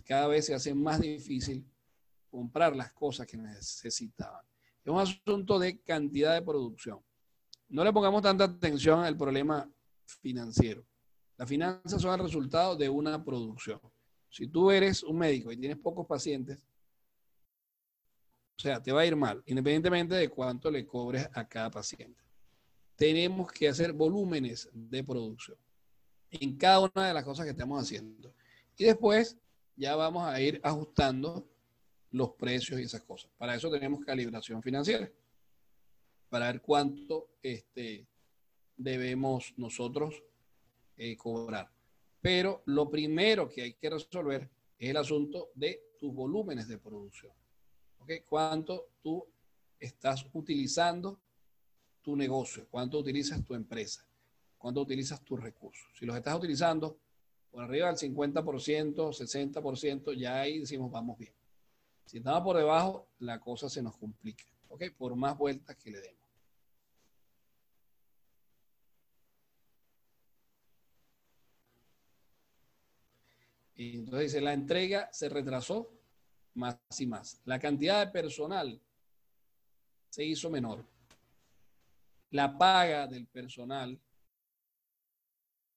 cada 0.05 0.27
vez 0.29 0.47
se 0.47 0.55
hace 0.55 0.75
más 0.75 1.01
difícil 1.01 1.65
comprar 2.35 2.75
las 2.75 2.93
cosas 2.93 3.29
que 3.29 3.37
necesitaban. 3.37 4.45
Es 4.85 4.93
un 4.93 4.99
asunto 4.99 5.57
de 5.57 5.81
cantidad 5.83 6.35
de 6.35 6.43
producción. 6.43 6.99
No 7.69 7.85
le 7.85 7.93
pongamos 7.93 8.23
tanta 8.23 8.43
atención 8.43 9.05
al 9.05 9.17
problema 9.17 9.71
financiero. 10.21 10.85
Las 11.37 11.49
finanzas 11.49 12.03
son 12.03 12.13
el 12.19 12.27
resultado 12.27 12.75
de 12.75 12.89
una 12.89 13.25
producción. 13.25 13.81
Si 14.29 14.49
tú 14.49 14.73
eres 14.73 15.05
un 15.05 15.19
médico 15.19 15.53
y 15.53 15.57
tienes 15.57 15.79
pocos 15.79 16.09
pacientes, 16.09 16.67
o 18.59 18.61
sea, 18.61 18.83
te 18.83 18.91
va 18.91 19.03
a 19.03 19.07
ir 19.07 19.15
mal, 19.15 19.41
independientemente 19.47 20.17
de 20.17 20.29
cuánto 20.29 20.73
le 20.73 20.85
cobres 20.85 21.29
a 21.35 21.49
cada 21.49 21.71
paciente. 21.71 22.21
Tenemos 22.97 23.53
que 23.53 23.69
hacer 23.69 23.93
volúmenes 23.93 24.69
de 24.73 25.05
producción 25.05 25.57
en 26.31 26.57
cada 26.57 26.81
una 26.81 27.07
de 27.07 27.15
las 27.15 27.23
cosas 27.23 27.45
que 27.45 27.53
estamos 27.53 27.81
haciendo. 27.81 28.35
Y 28.77 28.85
después 28.85 29.37
ya 29.77 29.95
vamos 29.95 30.27
a 30.27 30.41
ir 30.41 30.61
ajustando 30.65 31.49
los 32.15 32.31
precios 32.35 32.79
y 32.79 32.85
esas 32.85 33.03
cosas. 33.03 33.31
Para 33.37 33.57
eso 33.57 33.69
tenemos 33.71 34.05
calibración 34.05 34.63
financiera, 34.63 35.11
para 36.29 36.47
ver 36.47 36.61
cuánto 36.63 37.31
este, 37.43 38.07
debemos 38.77 39.53
nosotros 39.57 40.23
eh, 40.97 41.17
cobrar. 41.17 41.69
Pero 42.21 42.63
lo 42.67 42.89
primero 42.89 43.49
que 43.49 43.63
hay 43.63 43.75
que 43.75 43.91
resolver 43.91 44.49
es 44.79 44.91
el 44.91 44.97
asunto 44.97 45.51
de 45.57 45.95
tus 45.99 46.15
volúmenes 46.15 46.69
de 46.69 46.79
producción. 46.79 47.33
¿Okay? 47.99 48.21
¿Cuánto 48.21 48.91
tú 49.03 49.27
estás 49.81 50.25
utilizando 50.35 51.19
tu 52.01 52.15
negocio? 52.15 52.69
¿Cuánto 52.71 52.99
utilizas 52.99 53.45
tu 53.45 53.55
empresa? 53.55 54.07
¿Cuánto 54.57 54.83
utilizas 54.83 55.21
tus 55.25 55.41
recursos? 55.41 55.91
Si 55.99 56.07
los 56.07 56.17
estás 56.17 56.37
utilizando 56.37 56.97
por 57.51 57.65
arriba 57.65 57.89
del 57.89 57.97
50%, 57.97 58.95
60%, 58.95 60.17
ya 60.17 60.41
ahí 60.41 60.61
decimos 60.61 60.93
vamos 60.93 61.19
bien. 61.19 61.33
Si 62.05 62.19
estamos 62.19 62.43
por 62.43 62.57
debajo, 62.57 63.09
la 63.19 63.41
cosa 63.41 63.69
se 63.69 63.83
nos 63.83 63.97
complica. 63.97 64.45
¿Ok? 64.69 64.85
Por 64.97 65.17
más 65.17 65.37
vueltas 65.37 65.77
que 65.77 65.91
le 65.91 66.01
demos. 66.01 66.25
Entonces 73.77 74.33
dice, 74.33 74.41
la 74.41 74.53
entrega 74.53 75.09
se 75.13 75.29
retrasó 75.29 75.91
más 76.55 76.79
y 76.99 77.07
más. 77.07 77.41
La 77.45 77.59
cantidad 77.59 78.07
de 78.07 78.13
personal 78.13 78.81
se 80.11 80.25
hizo 80.25 80.49
menor. 80.49 80.85
La 82.31 82.57
paga 82.57 83.07
del 83.07 83.27
personal 83.27 84.01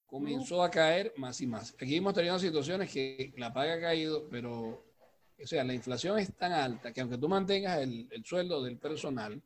comenzó 0.05 0.63
a 0.63 0.69
caer 0.69 1.13
más 1.17 1.41
y 1.41 1.47
más. 1.47 1.73
Aquí 1.73 1.95
hemos 1.95 2.13
tenido 2.13 2.37
situaciones 2.39 2.91
que 2.91 3.33
la 3.37 3.53
paga 3.53 3.75
ha 3.75 3.81
caído, 3.81 4.27
pero, 4.29 4.86
o 5.41 5.47
sea, 5.47 5.63
la 5.63 5.73
inflación 5.73 6.19
es 6.19 6.33
tan 6.35 6.51
alta 6.51 6.91
que 6.91 7.01
aunque 7.01 7.17
tú 7.17 7.29
mantengas 7.29 7.79
el, 7.79 8.07
el 8.11 8.25
sueldo 8.25 8.63
del 8.63 8.77
personal, 8.77 9.41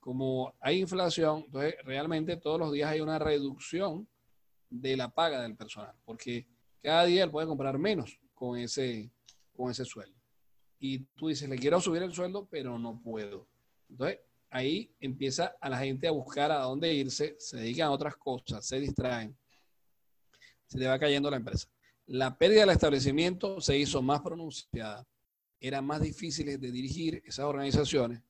como 0.00 0.52
hay 0.60 0.80
inflación, 0.80 1.44
entonces 1.46 1.76
realmente 1.84 2.36
todos 2.36 2.58
los 2.58 2.72
días 2.72 2.90
hay 2.90 3.00
una 3.00 3.18
reducción 3.18 4.06
de 4.68 4.96
la 4.96 5.08
paga 5.08 5.40
del 5.40 5.56
personal, 5.56 5.94
porque 6.04 6.46
cada 6.82 7.06
día 7.06 7.24
él 7.24 7.30
puede 7.30 7.46
comprar 7.46 7.78
menos 7.78 8.18
con 8.34 8.58
ese, 8.58 9.10
con 9.56 9.70
ese 9.70 9.84
sueldo. 9.84 10.20
Y 10.78 10.98
tú 11.16 11.28
dices, 11.28 11.48
le 11.48 11.56
quiero 11.56 11.80
subir 11.80 12.02
el 12.02 12.12
sueldo, 12.12 12.46
pero 12.50 12.78
no 12.78 13.00
puedo. 13.00 13.46
Entonces, 13.88 14.18
ahí 14.50 14.94
empieza 15.00 15.56
a 15.60 15.68
la 15.70 15.78
gente 15.78 16.06
a 16.06 16.10
buscar 16.10 16.52
a 16.52 16.58
dónde 16.58 16.92
irse, 16.92 17.36
se 17.38 17.56
dedican 17.56 17.86
a 17.86 17.92
otras 17.92 18.16
cosas, 18.16 18.66
se 18.66 18.78
distraen, 18.78 19.34
se 20.66 20.78
le 20.78 20.86
va 20.86 20.98
cayendo 20.98 21.30
la 21.30 21.38
empresa. 21.38 21.66
La 22.06 22.36
pérdida 22.36 22.60
del 22.60 22.70
establecimiento 22.70 23.60
se 23.60 23.78
hizo 23.78 24.02
más 24.02 24.20
pronunciada, 24.20 25.06
era 25.58 25.80
más 25.80 26.02
difícil 26.02 26.46
de 26.46 26.70
dirigir 26.70 27.22
esas 27.24 27.46
organizaciones 27.46 28.22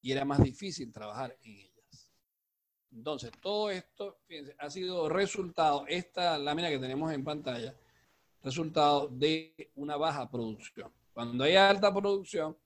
y 0.00 0.12
era 0.12 0.24
más 0.24 0.42
difícil 0.42 0.92
trabajar 0.92 1.36
en 1.42 1.52
ellas. 1.52 2.10
Entonces, 2.92 3.30
todo 3.40 3.70
esto 3.70 4.18
fíjense, 4.26 4.54
ha 4.58 4.70
sido 4.70 5.08
resultado, 5.08 5.84
esta 5.88 6.38
lámina 6.38 6.70
que 6.70 6.78
tenemos 6.78 7.12
en 7.12 7.24
pantalla, 7.24 7.74
resultado 8.42 9.08
de 9.08 9.70
una 9.74 9.96
baja 9.96 10.30
producción. 10.30 10.92
Cuando 11.12 11.44
hay 11.44 11.56
alta 11.56 11.92
producción, 11.92 12.56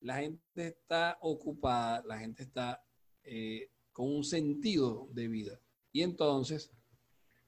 la 0.00 0.16
gente 0.16 0.66
está 0.66 1.18
ocupada, 1.22 2.02
la 2.06 2.18
gente 2.18 2.42
está 2.42 2.84
eh, 3.22 3.70
con 3.90 4.14
un 4.14 4.24
sentido 4.24 5.08
de 5.12 5.28
vida. 5.28 5.60
Y 5.92 6.02
entonces 6.02 6.70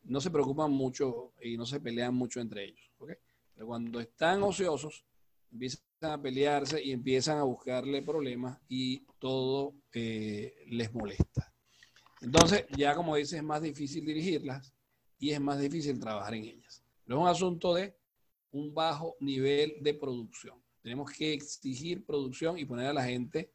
no 0.07 0.21
se 0.21 0.31
preocupan 0.31 0.71
mucho 0.71 1.33
y 1.43 1.57
no 1.57 1.67
se 1.67 1.81
pelean 1.81 2.15
mucho 2.15 2.41
entre 2.41 2.65
ellos. 2.65 2.91
Pero 2.99 3.67
cuando 3.67 4.01
están 4.01 4.43
ociosos, 4.43 5.05
empiezan 5.51 5.81
a 6.03 6.21
pelearse 6.21 6.83
y 6.83 6.93
empiezan 6.93 7.39
a 7.39 7.43
buscarle 7.43 8.03
problemas 8.03 8.59
y 8.69 9.05
todo 9.19 9.75
eh, 9.93 10.55
les 10.69 10.93
molesta. 10.93 11.53
Entonces, 12.21 12.67
ya 12.77 12.95
como 12.95 13.17
dices, 13.17 13.35
es 13.35 13.43
más 13.43 13.63
difícil 13.63 14.05
dirigirlas 14.05 14.73
y 15.19 15.31
es 15.31 15.41
más 15.41 15.59
difícil 15.59 15.99
trabajar 15.99 16.35
en 16.35 16.45
ellas. 16.45 16.83
Pero 17.05 17.19
es 17.19 17.23
un 17.23 17.29
asunto 17.29 17.75
de 17.75 17.97
un 18.53 18.75
bajo 18.75 19.17
nivel 19.21 19.77
de 19.81 19.95
producción. 19.95 20.61
Tenemos 20.83 21.11
que 21.11 21.33
exigir 21.33 22.05
producción 22.05 22.59
y 22.59 22.65
poner 22.65 22.87
a 22.87 22.93
la 22.93 23.05
gente 23.05 23.51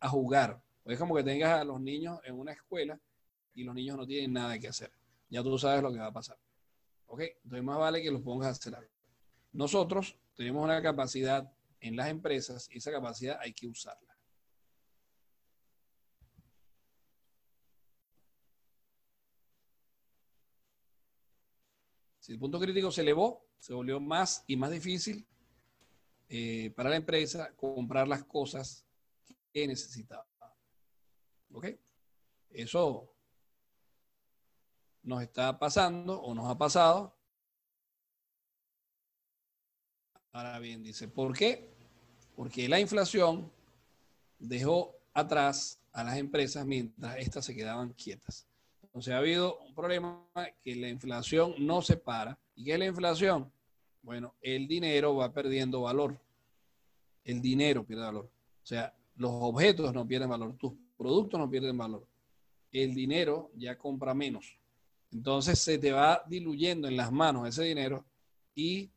a 0.00 0.08
jugar. 0.08 0.62
Es 0.84 0.98
como 0.98 1.14
que 1.14 1.22
tengas 1.22 1.60
a 1.60 1.64
los 1.64 1.80
niños 1.80 2.20
en 2.24 2.38
una 2.38 2.52
escuela 2.52 3.00
y 3.54 3.64
los 3.64 3.74
niños 3.74 3.96
no 3.96 4.06
tienen 4.06 4.32
nada 4.32 4.58
que 4.58 4.68
hacer 4.68 4.90
ya 5.34 5.42
tú 5.42 5.58
sabes 5.58 5.82
lo 5.82 5.92
que 5.92 5.98
va 5.98 6.06
a 6.06 6.12
pasar. 6.12 6.38
¿Ok? 7.06 7.22
Entonces 7.42 7.64
más 7.64 7.76
vale 7.76 8.00
que 8.00 8.10
los 8.10 8.22
pongas 8.22 8.46
a 8.46 8.50
hacer 8.52 8.76
algo. 8.76 8.92
Nosotros 9.52 10.16
tenemos 10.36 10.62
una 10.62 10.80
capacidad 10.80 11.52
en 11.80 11.96
las 11.96 12.08
empresas 12.08 12.68
y 12.70 12.78
esa 12.78 12.92
capacidad 12.92 13.38
hay 13.40 13.52
que 13.52 13.66
usarla. 13.66 14.16
Si 22.20 22.32
el 22.32 22.38
punto 22.38 22.60
crítico 22.60 22.92
se 22.92 23.00
elevó, 23.00 23.44
se 23.58 23.74
volvió 23.74 23.98
más 23.98 24.44
y 24.46 24.56
más 24.56 24.70
difícil 24.70 25.26
eh, 26.28 26.72
para 26.76 26.90
la 26.90 26.96
empresa 26.96 27.52
comprar 27.56 28.06
las 28.06 28.24
cosas 28.24 28.86
que 29.52 29.66
necesitaba. 29.66 30.26
¿Ok? 31.52 31.66
Eso 32.50 33.13
nos 35.04 35.22
está 35.22 35.58
pasando 35.58 36.20
o 36.20 36.34
nos 36.34 36.50
ha 36.50 36.58
pasado. 36.58 37.14
Ahora 40.32 40.58
bien, 40.58 40.82
dice, 40.82 41.06
¿por 41.06 41.36
qué? 41.36 41.70
Porque 42.34 42.68
la 42.68 42.80
inflación 42.80 43.52
dejó 44.38 44.96
atrás 45.12 45.80
a 45.92 46.02
las 46.02 46.18
empresas 46.18 46.66
mientras 46.66 47.16
éstas 47.18 47.44
se 47.44 47.54
quedaban 47.54 47.92
quietas. 47.92 48.48
Entonces 48.82 49.14
ha 49.14 49.18
habido 49.18 49.58
un 49.60 49.74
problema 49.74 50.26
que 50.62 50.74
la 50.74 50.88
inflación 50.88 51.54
no 51.58 51.82
se 51.82 51.96
para. 51.96 52.38
¿Y 52.56 52.64
qué 52.64 52.72
es 52.72 52.78
la 52.78 52.86
inflación? 52.86 53.52
Bueno, 54.02 54.34
el 54.40 54.66
dinero 54.66 55.14
va 55.14 55.32
perdiendo 55.32 55.82
valor. 55.82 56.18
El 57.24 57.40
dinero 57.40 57.84
pierde 57.84 58.02
valor. 58.02 58.30
O 58.62 58.66
sea, 58.66 58.94
los 59.16 59.30
objetos 59.32 59.92
no 59.94 60.06
pierden 60.06 60.30
valor, 60.30 60.56
tus 60.56 60.72
productos 60.96 61.38
no 61.38 61.48
pierden 61.48 61.78
valor. 61.78 62.06
El 62.72 62.94
dinero 62.94 63.50
ya 63.54 63.78
compra 63.78 64.14
menos. 64.14 64.58
Entonces 65.14 65.60
se 65.60 65.78
te 65.78 65.92
va 65.92 66.24
diluyendo 66.26 66.88
en 66.88 66.96
las 66.96 67.12
manos 67.12 67.48
ese 67.48 67.62
dinero 67.62 68.04
y 68.52 68.90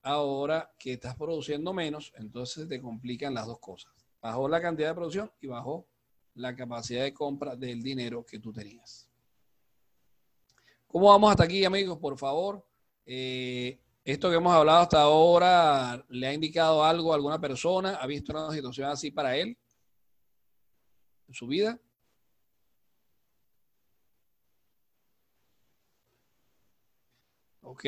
ahora 0.00 0.72
que 0.78 0.92
estás 0.92 1.16
produciendo 1.16 1.72
menos, 1.72 2.12
entonces 2.16 2.68
te 2.68 2.80
complican 2.80 3.34
las 3.34 3.46
dos 3.46 3.58
cosas. 3.58 3.92
Bajó 4.22 4.48
la 4.48 4.62
cantidad 4.62 4.90
de 4.90 4.94
producción 4.94 5.32
y 5.40 5.48
bajó 5.48 5.84
la 6.34 6.54
capacidad 6.54 7.02
de 7.02 7.12
compra 7.12 7.56
del 7.56 7.82
dinero 7.82 8.24
que 8.24 8.38
tú 8.38 8.52
tenías. 8.52 9.08
¿Cómo 10.86 11.08
vamos 11.08 11.32
hasta 11.32 11.42
aquí, 11.42 11.64
amigos? 11.64 11.98
Por 11.98 12.16
favor, 12.16 12.64
eh, 13.04 13.80
esto 14.04 14.30
que 14.30 14.36
hemos 14.36 14.52
hablado 14.52 14.82
hasta 14.82 15.02
ahora, 15.02 16.04
¿le 16.10 16.28
ha 16.28 16.32
indicado 16.32 16.84
algo 16.84 17.10
a 17.10 17.16
alguna 17.16 17.40
persona? 17.40 17.96
¿Ha 17.96 18.06
visto 18.06 18.32
una 18.32 18.52
situación 18.52 18.88
así 18.88 19.10
para 19.10 19.36
él 19.36 19.58
en 21.26 21.34
su 21.34 21.48
vida? 21.48 21.80
Ok, 27.68 27.84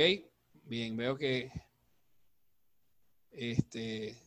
bien, 0.64 0.96
veo 0.96 1.16
que 1.16 1.52
este, 3.30 4.20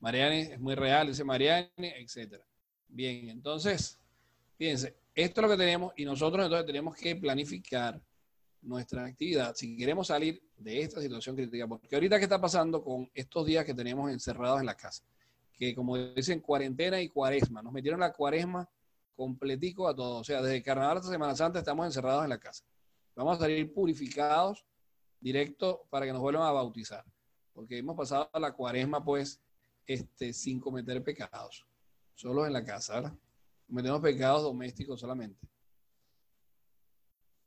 Mariane 0.00 0.54
es 0.54 0.58
muy 0.58 0.74
real, 0.74 1.06
dice 1.06 1.22
Mariane, 1.22 1.70
etcétera. 1.78 2.44
Bien, 2.88 3.28
entonces, 3.28 4.00
fíjense, 4.58 4.96
esto 5.14 5.40
es 5.40 5.42
lo 5.44 5.50
que 5.52 5.56
tenemos 5.56 5.92
y 5.96 6.04
nosotros 6.04 6.44
entonces 6.44 6.66
tenemos 6.66 6.96
que 6.96 7.14
planificar 7.14 8.02
nuestra 8.62 9.04
actividad. 9.04 9.54
Si 9.54 9.76
queremos 9.76 10.08
salir 10.08 10.42
de 10.56 10.82
esta 10.82 11.00
situación 11.00 11.36
crítica. 11.36 11.68
Porque 11.68 11.94
ahorita, 11.94 12.18
¿qué 12.18 12.24
está 12.24 12.40
pasando 12.40 12.82
con 12.82 13.08
estos 13.14 13.46
días 13.46 13.64
que 13.64 13.74
tenemos 13.74 14.10
encerrados 14.10 14.58
en 14.58 14.66
la 14.66 14.76
casa? 14.76 15.04
Que 15.52 15.72
como 15.72 15.96
dicen, 15.96 16.40
cuarentena 16.40 17.00
y 17.00 17.10
cuaresma. 17.10 17.62
Nos 17.62 17.72
metieron 17.72 18.00
la 18.00 18.12
cuaresma 18.12 18.68
completico 19.14 19.86
a 19.86 19.94
todos. 19.94 20.22
O 20.22 20.24
sea, 20.24 20.42
desde 20.42 20.64
Carnaval 20.64 20.96
hasta 20.96 21.10
Semana 21.12 21.36
Santa 21.36 21.60
estamos 21.60 21.86
encerrados 21.86 22.24
en 22.24 22.30
la 22.30 22.38
casa. 22.38 22.64
Vamos 23.14 23.38
a 23.38 23.42
salir 23.42 23.72
purificados 23.72 24.66
directo 25.26 25.84
para 25.90 26.06
que 26.06 26.12
nos 26.12 26.22
vuelvan 26.22 26.44
a 26.44 26.52
bautizar. 26.52 27.04
Porque 27.52 27.78
hemos 27.78 27.96
pasado 27.96 28.30
la 28.34 28.52
cuaresma, 28.52 29.04
pues, 29.04 29.40
este, 29.84 30.32
sin 30.32 30.60
cometer 30.60 31.02
pecados. 31.02 31.66
Solo 32.14 32.46
en 32.46 32.52
la 32.52 32.64
casa, 32.64 32.94
¿verdad? 32.94 33.18
Cometemos 33.66 34.00
pecados 34.00 34.44
domésticos 34.44 35.00
solamente. 35.00 35.48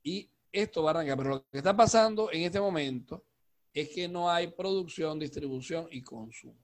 Y 0.04 0.30
esto 0.52 0.84
va 0.84 0.90
a 0.92 0.94
arrancar. 0.96 1.18
Pero 1.18 1.30
lo 1.30 1.46
que 1.50 1.58
está 1.58 1.76
pasando 1.76 2.30
en 2.34 2.42
este 2.42 2.60
momento 2.60 3.24
es 3.74 3.88
que 3.90 4.10
no 4.10 4.30
hay 4.30 4.48
producción, 4.48 5.18
distribución 5.18 5.88
y 5.90 6.02
consumo. 6.02 6.60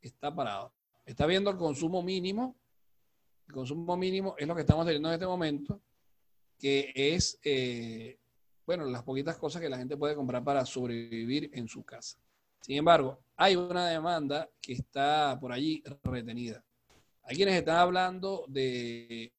Está 0.00 0.32
parado. 0.32 0.72
Está 1.04 1.26
viendo 1.26 1.50
el 1.50 1.56
consumo 1.56 2.00
mínimo. 2.00 2.56
El 3.48 3.54
consumo 3.54 3.96
mínimo 3.96 4.36
es 4.38 4.46
lo 4.46 4.54
que 4.54 4.60
estamos 4.60 4.86
teniendo 4.86 5.08
en 5.08 5.14
este 5.14 5.26
momento, 5.26 5.82
que 6.60 6.92
es, 6.94 7.40
eh, 7.42 8.20
bueno, 8.66 8.84
las 8.84 9.02
poquitas 9.02 9.36
cosas 9.36 9.60
que 9.60 9.68
la 9.68 9.78
gente 9.78 9.96
puede 9.96 10.14
comprar 10.14 10.44
para 10.44 10.64
sobrevivir 10.64 11.50
en 11.52 11.68
su 11.68 11.84
casa. 11.84 12.18
Sin 12.60 12.76
embargo, 12.76 13.18
hay 13.36 13.56
una 13.56 13.88
demanda 13.88 14.48
que 14.60 14.74
está 14.74 15.36
por 15.40 15.52
allí 15.52 15.82
retenida. 16.04 16.64
Hay 17.24 17.36
quienes 17.36 17.56
están 17.56 17.76
hablando 17.76 18.44
de 18.48 19.32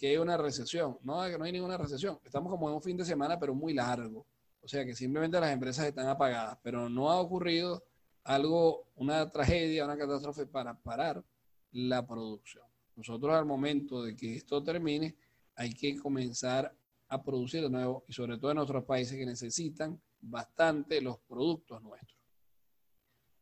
que 0.00 0.08
hay 0.08 0.16
una 0.16 0.36
recesión. 0.36 0.98
No, 1.02 1.24
que 1.26 1.38
no 1.38 1.44
hay 1.44 1.52
ninguna 1.52 1.76
recesión. 1.76 2.18
Estamos 2.24 2.50
como 2.50 2.68
en 2.68 2.74
un 2.74 2.82
fin 2.82 2.96
de 2.96 3.04
semana, 3.04 3.38
pero 3.38 3.54
muy 3.54 3.74
largo. 3.74 4.26
O 4.60 4.66
sea 4.66 4.84
que 4.84 4.94
simplemente 4.94 5.38
las 5.38 5.52
empresas 5.52 5.86
están 5.86 6.08
apagadas, 6.08 6.58
pero 6.62 6.88
no 6.88 7.10
ha 7.10 7.20
ocurrido 7.20 7.84
algo, 8.24 8.88
una 8.96 9.28
tragedia, 9.28 9.84
una 9.84 9.96
catástrofe 9.96 10.46
para 10.46 10.74
parar 10.74 11.22
la 11.72 12.06
producción. 12.06 12.64
Nosotros 12.96 13.34
al 13.34 13.44
momento 13.44 14.02
de 14.02 14.16
que 14.16 14.36
esto 14.36 14.62
termine, 14.62 15.14
hay 15.54 15.74
que 15.74 15.96
comenzar 15.98 16.74
a 17.14 17.22
producir 17.22 17.62
de 17.62 17.70
nuevo 17.70 18.04
y 18.08 18.12
sobre 18.12 18.38
todo 18.38 18.50
en 18.50 18.58
otros 18.58 18.84
países 18.84 19.16
que 19.16 19.26
necesitan 19.26 20.00
bastante 20.20 21.00
los 21.00 21.18
productos 21.20 21.82
nuestros. 21.82 22.18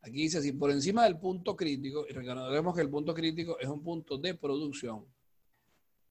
Aquí 0.01 0.23
dice 0.23 0.39
así, 0.39 0.51
por 0.51 0.69
encima 0.69 1.05
del 1.05 1.17
punto 1.17 1.55
crítico, 1.55 2.05
y 2.09 2.11
recordemos 2.11 2.75
que 2.75 2.81
el 2.81 2.89
punto 2.89 3.13
crítico 3.13 3.57
es 3.59 3.69
un 3.69 3.81
punto 3.81 4.17
de 4.17 4.35
producción, 4.35 5.05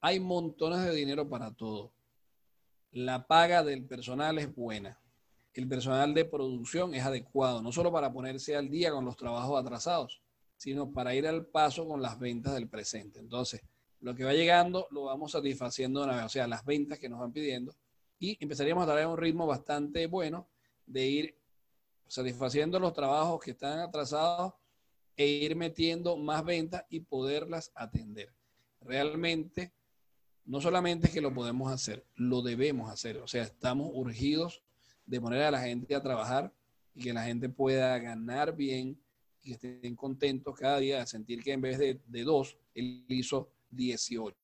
hay 0.00 0.18
montones 0.18 0.84
de 0.84 0.94
dinero 0.94 1.28
para 1.28 1.52
todo. 1.52 1.92
La 2.90 3.26
paga 3.26 3.62
del 3.62 3.84
personal 3.84 4.38
es 4.38 4.54
buena. 4.54 4.98
El 5.54 5.68
personal 5.68 6.14
de 6.14 6.24
producción 6.24 6.94
es 6.94 7.04
adecuado, 7.04 7.62
no 7.62 7.70
solo 7.70 7.92
para 7.92 8.12
ponerse 8.12 8.56
al 8.56 8.70
día 8.70 8.90
con 8.90 9.04
los 9.04 9.16
trabajos 9.16 9.60
atrasados, 9.60 10.22
sino 10.56 10.90
para 10.90 11.14
ir 11.14 11.26
al 11.26 11.46
paso 11.46 11.86
con 11.86 12.00
las 12.00 12.18
ventas 12.18 12.54
del 12.54 12.68
presente. 12.68 13.18
Entonces, 13.18 13.60
lo 14.02 14.14
que 14.14 14.24
va 14.24 14.32
llegando 14.32 14.86
lo 14.90 15.04
vamos 15.04 15.32
satisfaciendo 15.32 16.02
una 16.02 16.16
vez, 16.16 16.24
o 16.24 16.28
sea, 16.28 16.46
las 16.46 16.64
ventas 16.64 16.98
que 16.98 17.08
nos 17.08 17.20
van 17.20 17.32
pidiendo, 17.32 17.74
y 18.18 18.36
empezaríamos 18.40 18.84
a 18.84 18.92
traer 18.92 19.06
un 19.06 19.16
ritmo 19.16 19.46
bastante 19.46 20.06
bueno 20.06 20.48
de 20.86 21.06
ir 21.06 21.38
satisfaciendo 22.06 22.78
los 22.78 22.92
trabajos 22.92 23.40
que 23.40 23.52
están 23.52 23.80
atrasados 23.80 24.52
e 25.16 25.26
ir 25.26 25.56
metiendo 25.56 26.16
más 26.16 26.44
ventas 26.44 26.84
y 26.88 27.00
poderlas 27.00 27.72
atender. 27.74 28.32
Realmente 28.80 29.72
no 30.44 30.60
solamente 30.60 31.06
es 31.06 31.12
que 31.12 31.20
lo 31.20 31.32
podemos 31.32 31.72
hacer, 31.72 32.04
lo 32.14 32.42
debemos 32.42 32.90
hacer. 32.90 33.18
O 33.18 33.26
sea, 33.26 33.44
estamos 33.44 33.90
urgidos 33.92 34.62
de 35.06 35.20
poner 35.20 35.42
a 35.42 35.50
la 35.50 35.60
gente 35.60 35.94
a 35.94 36.02
trabajar 36.02 36.52
y 36.94 37.02
que 37.02 37.12
la 37.12 37.24
gente 37.24 37.48
pueda 37.48 37.98
ganar 37.98 38.54
bien 38.54 39.00
y 39.42 39.48
que 39.48 39.52
estén 39.52 39.96
contentos 39.96 40.56
cada 40.56 40.78
día 40.78 41.00
de 41.00 41.06
sentir 41.06 41.42
que 41.42 41.52
en 41.52 41.60
vez 41.60 41.78
de, 41.78 42.24
dos, 42.24 42.58
él 42.74 43.04
hizo 43.08 43.50
18. 43.72 44.36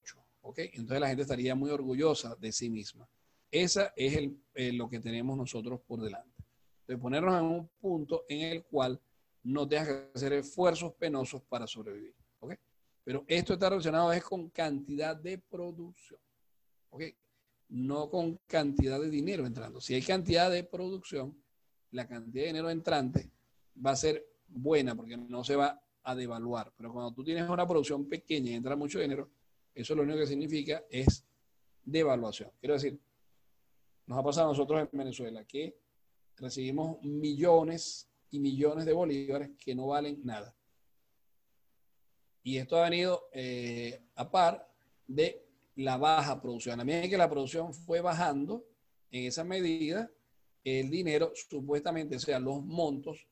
¿Ok? 0.43 0.59
Entonces 0.59 1.01
la 1.01 1.09
gente 1.09 1.23
estaría 1.23 1.55
muy 1.55 1.71
orgullosa 1.71 2.35
de 2.37 2.53
sí 2.53 2.71
misma. 2.71 3.09
Esa 3.51 3.93
es 3.97 4.31
eh, 4.55 4.73
lo 4.73 4.89
que 4.89 5.01
tenemos 5.01 5.37
nosotros 5.37 5.81
por 5.87 6.01
delante. 6.01 6.45
De 6.87 6.97
ponernos 6.97 7.39
en 7.39 7.45
un 7.45 7.69
punto 7.81 8.25
en 8.29 8.41
el 8.41 8.65
cual 8.65 9.01
no 9.43 9.69
tengas 9.69 9.89
que 9.89 10.11
hacer 10.15 10.33
esfuerzos 10.35 10.95
penosos 10.95 11.43
para 11.43 11.67
sobrevivir. 11.67 12.15
¿Ok? 12.41 12.55
Pero 13.05 13.25
esto 13.27 13.55
está 13.55 13.71
relacionado 13.71 14.13
es 14.13 14.23
con 14.23 14.51
cantidad 14.51 15.17
de 15.17 15.39
producción. 15.39 16.21
¿Ok? 16.91 17.05
No 17.69 18.09
con 18.09 18.41
cantidad 18.47 19.01
de 19.01 19.11
dinero 19.11 19.47
entrando. 19.47 19.81
Si 19.81 19.95
hay 19.95 20.03
cantidad 20.03 20.51
de 20.51 20.65
producción, 20.65 21.43
la 21.91 22.07
cantidad 22.07 22.43
de 22.43 22.49
dinero 22.49 22.71
entrante 22.71 23.31
va 23.85 23.93
a 23.93 23.97
ser 23.97 24.27
buena 24.47 24.95
porque 24.95 25.17
no 25.17 25.45
se 25.45 25.57
va 25.57 25.81
a 26.09 26.15
devaluar. 26.15 26.73
Pero 26.75 26.91
cuando 26.91 27.13
tú 27.13 27.23
tienes 27.23 27.49
una 27.49 27.67
producción 27.67 28.09
pequeña 28.09 28.53
y 28.53 28.55
entra 28.55 28.75
mucho 28.77 28.99
dinero, 28.99 29.31
eso 29.75 29.95
lo 29.95 30.03
único 30.03 30.19
que 30.19 30.27
significa 30.27 30.83
es 30.89 31.23
devaluación. 31.85 32.51
Quiero 32.59 32.75
decir, 32.75 32.99
nos 34.07 34.19
ha 34.19 34.23
pasado 34.23 34.47
a 34.47 34.51
nosotros 34.53 34.81
en 34.81 34.99
Venezuela 34.99 35.45
que 35.45 35.77
recibimos 36.37 37.03
millones 37.03 38.09
y 38.31 38.41
millones 38.41 38.87
de 38.87 38.95
bolívares 38.95 39.51
que 39.59 39.75
no 39.75 39.89
valen 39.89 40.21
nada. 40.25 40.57
Y 42.43 42.57
esto 42.57 42.79
ha 42.79 42.89
venido 42.89 43.29
eh, 43.33 44.01
a 44.15 44.31
par 44.31 44.67
de 45.07 45.45
la 45.77 45.99
baja 45.99 46.41
producción. 46.41 46.81
A 46.81 46.85
medida 46.85 47.11
que 47.11 47.19
la 47.19 47.29
producción 47.29 47.75
fue 47.75 48.01
bajando, 48.01 48.65
en 49.11 49.27
esa 49.27 49.45
medida, 49.45 50.11
el 50.65 50.89
dinero 50.89 51.33
supuestamente, 51.35 52.17
o 52.17 52.19
sea, 52.19 52.39
los 52.39 52.65
montos, 52.65 53.29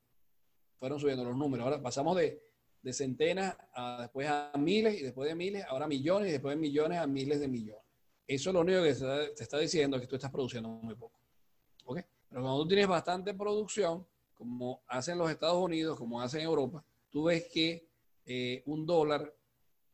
fueron 0.79 1.01
subiendo 1.01 1.25
los 1.25 1.37
números. 1.37 1.65
Ahora 1.65 1.83
pasamos 1.83 2.17
de, 2.17 2.41
de 2.83 2.93
centenas 2.93 3.57
a 3.75 4.03
después 4.03 4.29
a 4.29 4.53
miles 4.59 5.01
y 5.01 5.03
después 5.03 5.29
de 5.29 5.35
miles, 5.35 5.65
ahora 5.69 5.87
millones 5.87 6.29
y 6.29 6.33
después 6.33 6.55
de 6.55 6.61
millones 6.61 6.99
a 6.99 7.07
miles 7.07 7.41
de 7.41 7.49
millones. 7.49 7.83
Eso 8.27 8.51
es 8.51 8.55
lo 8.55 8.61
único 8.61 8.83
que 8.83 8.95
te 9.37 9.43
está 9.43 9.59
diciendo 9.59 10.01
que 10.01 10.07
tú 10.07 10.17
estás 10.17 10.31
produciendo 10.31 10.69
muy 10.69 10.95
poco. 10.95 11.19
¿Ok? 11.85 12.01
Pero 12.29 12.43
cuando 12.43 12.63
tú 12.63 12.69
tienes 12.69 12.89
bastante 12.89 13.35
producción, 13.35 14.07
como 14.35 14.83
hacen 14.89 15.19
los 15.19 15.31
Estados 15.31 15.63
Unidos, 15.63 15.99
como 15.99 16.21
hacen 16.21 16.43
Europa, 16.43 16.85
tú 17.11 17.25
ves 17.25 17.49
que 17.53 17.89
eh, 18.25 18.63
un 18.67 18.85
dólar 18.85 19.33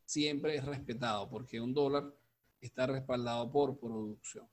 siempre 0.05 0.57
es 0.57 0.64
respetado 0.64 1.29
porque 1.29 1.61
un 1.61 1.73
dólar 1.73 2.12
está 2.61 2.87
respaldado 2.87 3.51
por 3.51 3.79
producción. 3.79 4.47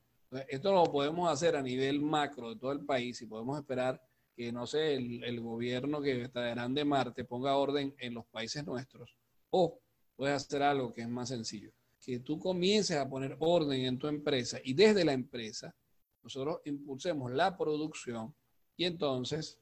esto 0.48 0.72
lo 0.72 0.84
podemos 0.84 1.30
hacer 1.30 1.56
a 1.56 1.62
nivel 1.62 2.00
macro 2.00 2.50
de 2.50 2.56
todo 2.56 2.72
el 2.72 2.84
país 2.84 3.20
y 3.22 3.26
podemos 3.26 3.58
esperar 3.58 4.00
que, 4.40 4.52
no 4.52 4.66
sé, 4.66 4.94
el, 4.94 5.38
gobierno 5.42 6.00
que 6.00 6.22
estarán 6.22 6.72
de 6.72 6.82
Marte 6.82 7.26
ponga 7.26 7.56
orden 7.56 7.94
en 7.98 8.14
los 8.14 8.24
países 8.24 8.64
nuestros. 8.64 9.14
O 9.50 9.78
puedes 10.16 10.34
hacer 10.34 10.62
algo 10.62 10.94
que 10.94 11.02
es 11.02 11.08
más 11.10 11.28
sencillo, 11.28 11.70
que 12.02 12.20
tú 12.20 12.38
comiences 12.38 12.96
a 12.96 13.06
poner 13.06 13.36
orden 13.38 13.84
en 13.84 13.98
tu 13.98 14.06
empresa 14.06 14.58
y 14.64 14.72
desde 14.72 15.04
la 15.04 15.12
empresa 15.12 15.76
nosotros 16.22 16.62
impulsemos 16.64 17.30
la 17.32 17.54
producción 17.54 18.34
y 18.78 18.86
entonces 18.86 19.58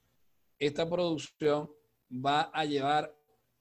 esta 0.60 0.88
producción 0.88 1.68
va 2.12 2.42
a 2.42 2.64
llevar 2.64 3.12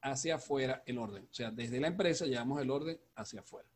hacia 0.04 0.36
afuera 0.36 0.84
el 0.86 1.00
orden. 1.00 1.24
O 1.24 1.34
sea, 1.34 1.50
desde 1.50 1.80
la 1.80 1.88
empresa 1.88 2.28
llevamos 2.28 2.62
el 2.62 2.70
orden 2.70 3.02
hacia 3.16 3.40
afuera. 3.40 3.68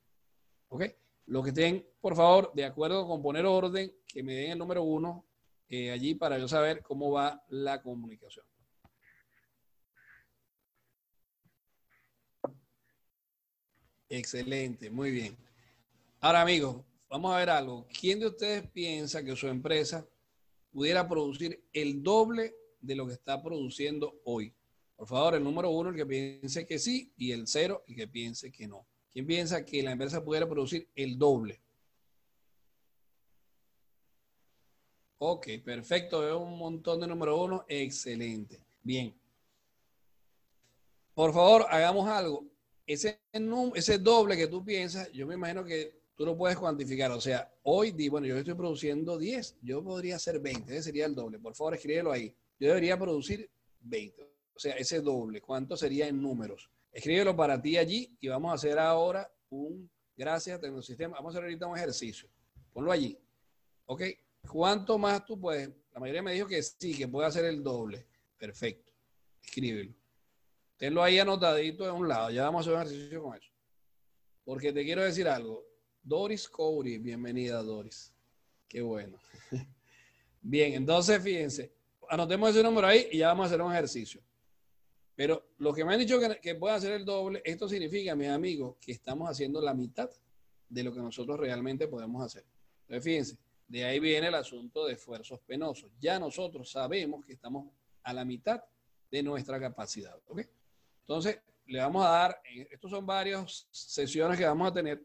¿Ok? 0.67 0.83
Lo 1.25 1.41
que 1.41 1.49
estén, 1.49 1.87
por 2.01 2.15
favor, 2.15 2.51
de 2.53 2.65
acuerdo 2.65 3.07
con 3.07 3.23
poner 3.23 3.47
orden, 3.47 3.91
que 4.07 4.21
me 4.21 4.35
den 4.35 4.51
el 4.51 4.59
número 4.59 4.83
uno 4.83 5.25
eh, 5.71 5.89
allí 5.89 6.15
para 6.15 6.37
yo 6.37 6.49
saber 6.49 6.81
cómo 6.83 7.11
va 7.11 7.41
la 7.47 7.81
comunicación. 7.81 8.45
Excelente, 14.09 14.89
muy 14.89 15.11
bien. 15.11 15.37
Ahora, 16.19 16.41
amigos, 16.41 16.83
vamos 17.09 17.33
a 17.33 17.37
ver 17.37 17.49
algo. 17.49 17.87
¿Quién 17.97 18.19
de 18.19 18.27
ustedes 18.27 18.69
piensa 18.69 19.23
que 19.23 19.33
su 19.37 19.47
empresa 19.47 20.05
pudiera 20.73 21.07
producir 21.07 21.63
el 21.71 22.03
doble 22.03 22.53
de 22.81 22.95
lo 22.95 23.07
que 23.07 23.13
está 23.13 23.41
produciendo 23.41 24.19
hoy? 24.25 24.53
Por 24.97 25.07
favor, 25.07 25.35
el 25.35 25.43
número 25.43 25.69
uno, 25.69 25.91
el 25.91 25.95
que 25.95 26.05
piense 26.05 26.65
que 26.65 26.79
sí, 26.79 27.13
y 27.15 27.31
el 27.31 27.47
cero, 27.47 27.85
el 27.87 27.95
que 27.95 28.09
piense 28.09 28.51
que 28.51 28.67
no. 28.67 28.85
¿Quién 29.09 29.25
piensa 29.25 29.63
que 29.63 29.81
la 29.81 29.93
empresa 29.93 30.21
pudiera 30.21 30.49
producir 30.49 30.89
el 30.95 31.17
doble? 31.17 31.61
Ok, 35.23 35.49
perfecto. 35.63 36.21
Veo 36.21 36.39
un 36.39 36.57
montón 36.57 36.99
de 36.99 37.05
número 37.05 37.39
uno. 37.39 37.63
Excelente. 37.67 38.59
Bien. 38.81 39.13
Por 41.13 41.31
favor, 41.31 41.67
hagamos 41.69 42.09
algo. 42.09 42.47
Ese, 42.87 43.21
ese 43.75 43.99
doble 43.99 44.35
que 44.35 44.47
tú 44.47 44.65
piensas, 44.65 45.11
yo 45.11 45.27
me 45.27 45.35
imagino 45.35 45.63
que 45.63 46.01
tú 46.15 46.25
lo 46.25 46.35
puedes 46.35 46.57
cuantificar. 46.57 47.11
O 47.11 47.21
sea, 47.21 47.53
hoy, 47.61 47.91
di, 47.91 48.09
bueno, 48.09 48.25
yo 48.25 48.35
estoy 48.35 48.55
produciendo 48.55 49.19
10, 49.19 49.57
yo 49.61 49.83
podría 49.83 50.15
hacer 50.15 50.39
20. 50.39 50.73
Ese 50.73 50.81
sería 50.81 51.05
el 51.05 51.13
doble. 51.13 51.37
Por 51.37 51.53
favor, 51.53 51.75
escríbelo 51.75 52.11
ahí. 52.11 52.35
Yo 52.59 52.69
debería 52.69 52.97
producir 52.97 53.47
20. 53.81 54.23
O 54.55 54.59
sea, 54.59 54.73
ese 54.73 55.01
doble, 55.01 55.39
¿cuánto 55.39 55.77
sería 55.77 56.07
en 56.07 56.19
números? 56.19 56.67
Escríbelo 56.91 57.35
para 57.35 57.61
ti 57.61 57.77
allí 57.77 58.17
y 58.19 58.27
vamos 58.27 58.51
a 58.51 58.55
hacer 58.55 58.79
ahora 58.79 59.31
un, 59.51 59.87
gracias 60.17 60.59
sistema, 60.81 61.17
vamos 61.17 61.35
a 61.35 61.37
hacer 61.37 61.43
ahorita 61.43 61.67
un 61.67 61.77
ejercicio. 61.77 62.27
Ponlo 62.73 62.91
allí. 62.91 63.15
¿Ok? 63.85 64.01
¿Cuánto 64.47 64.97
más 64.97 65.25
tú 65.25 65.39
puedes? 65.39 65.69
La 65.93 65.99
mayoría 65.99 66.21
me 66.21 66.33
dijo 66.33 66.47
que 66.47 66.61
sí, 66.61 66.95
que 66.95 67.07
puede 67.07 67.27
hacer 67.27 67.45
el 67.45 67.63
doble. 67.63 68.05
Perfecto. 68.37 68.91
Escríbelo. 69.43 69.93
Tenlo 70.77 71.03
ahí 71.03 71.19
anotadito 71.19 71.87
en 71.87 71.95
un 71.95 72.07
lado. 72.07 72.31
Ya 72.31 72.43
vamos 72.43 72.59
a 72.59 72.61
hacer 72.61 72.73
un 72.73 72.81
ejercicio 72.81 73.23
con 73.23 73.37
eso. 73.37 73.51
Porque 74.43 74.73
te 74.73 74.83
quiero 74.83 75.03
decir 75.03 75.27
algo. 75.27 75.63
Doris 76.01 76.49
Cowry, 76.49 76.97
bienvenida 76.97 77.61
Doris. 77.61 78.13
Qué 78.67 78.81
bueno. 78.81 79.19
Bien, 80.41 80.73
entonces 80.73 81.21
fíjense, 81.21 81.71
anotemos 82.09 82.49
ese 82.49 82.63
número 82.63 82.87
ahí 82.87 83.07
y 83.11 83.19
ya 83.19 83.27
vamos 83.27 83.43
a 83.43 83.47
hacer 83.47 83.61
un 83.61 83.71
ejercicio. 83.71 84.21
Pero 85.15 85.51
los 85.59 85.75
que 85.75 85.85
me 85.85 85.93
han 85.93 85.99
dicho 85.99 86.19
que, 86.19 86.39
que 86.39 86.55
puede 86.55 86.73
hacer 86.73 86.93
el 86.93 87.05
doble, 87.05 87.41
esto 87.45 87.69
significa, 87.69 88.15
mis 88.15 88.29
amigos, 88.29 88.77
que 88.81 88.91
estamos 88.91 89.29
haciendo 89.29 89.61
la 89.61 89.75
mitad 89.75 90.09
de 90.67 90.83
lo 90.83 90.91
que 90.91 90.99
nosotros 90.99 91.39
realmente 91.39 91.87
podemos 91.87 92.25
hacer. 92.25 92.43
Entonces, 92.87 93.03
fíjense, 93.03 93.37
de 93.71 93.85
ahí 93.85 94.01
viene 94.01 94.27
el 94.27 94.35
asunto 94.35 94.85
de 94.85 94.91
esfuerzos 94.93 95.39
penosos. 95.47 95.89
Ya 95.97 96.19
nosotros 96.19 96.69
sabemos 96.69 97.25
que 97.25 97.31
estamos 97.31 97.69
a 98.03 98.11
la 98.11 98.25
mitad 98.25 98.61
de 99.09 99.23
nuestra 99.23 99.61
capacidad. 99.61 100.13
Entonces, 100.99 101.39
le 101.67 101.79
vamos 101.79 102.05
a 102.05 102.09
dar, 102.09 102.41
estos 102.69 102.91
son 102.91 103.05
varias 103.05 103.69
sesiones 103.71 104.37
que 104.37 104.45
vamos 104.45 104.67
a 104.67 104.73
tener 104.73 105.01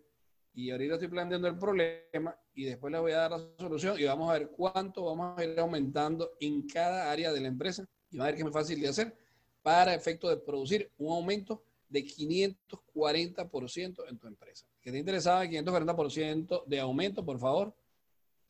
y 0.52 0.72
ahorita 0.72 0.94
estoy 0.94 1.06
planteando 1.06 1.46
el 1.46 1.56
problema 1.56 2.36
y 2.54 2.64
después 2.64 2.90
les 2.90 3.00
voy 3.00 3.12
a 3.12 3.18
dar 3.18 3.30
la 3.30 3.38
solución 3.56 4.00
y 4.00 4.04
vamos 4.04 4.30
a 4.30 4.32
ver 4.32 4.48
cuánto 4.48 5.04
vamos 5.04 5.38
a 5.38 5.44
ir 5.44 5.56
aumentando 5.60 6.32
en 6.40 6.66
cada 6.66 7.12
área 7.12 7.32
de 7.32 7.40
la 7.40 7.48
empresa 7.48 7.86
y 8.10 8.16
va 8.16 8.24
a 8.24 8.26
ver 8.26 8.34
que 8.34 8.40
es 8.40 8.46
muy 8.46 8.52
fácil 8.52 8.80
de 8.80 8.88
hacer 8.88 9.16
para 9.62 9.94
efecto 9.94 10.28
de 10.28 10.38
producir 10.38 10.90
un 10.98 11.12
aumento 11.12 11.62
de 11.88 12.04
540% 12.04 14.08
en 14.08 14.18
tu 14.18 14.26
empresa. 14.26 14.66
Que 14.80 14.90
te 14.90 14.98
interesaba 14.98 15.44
el 15.44 15.50
540% 15.50 16.64
de 16.64 16.80
aumento, 16.80 17.24
por 17.24 17.38
favor, 17.38 17.72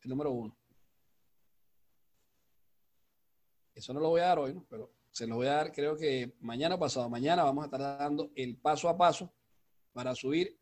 el 0.01 0.09
número 0.09 0.31
uno. 0.31 0.57
Eso 3.73 3.93
no 3.93 3.99
lo 3.99 4.09
voy 4.09 4.21
a 4.21 4.27
dar 4.27 4.39
hoy, 4.39 4.53
¿no? 4.53 4.65
pero 4.69 4.91
se 5.11 5.27
lo 5.27 5.35
voy 5.35 5.47
a 5.47 5.53
dar 5.53 5.71
creo 5.71 5.95
que 5.95 6.33
mañana 6.39 6.77
pasado 6.77 7.09
mañana 7.09 7.43
vamos 7.43 7.63
a 7.63 7.65
estar 7.65 7.79
dando 7.79 8.31
el 8.35 8.57
paso 8.57 8.89
a 8.89 8.97
paso 8.97 9.33
para 9.93 10.13
subir 10.15 10.59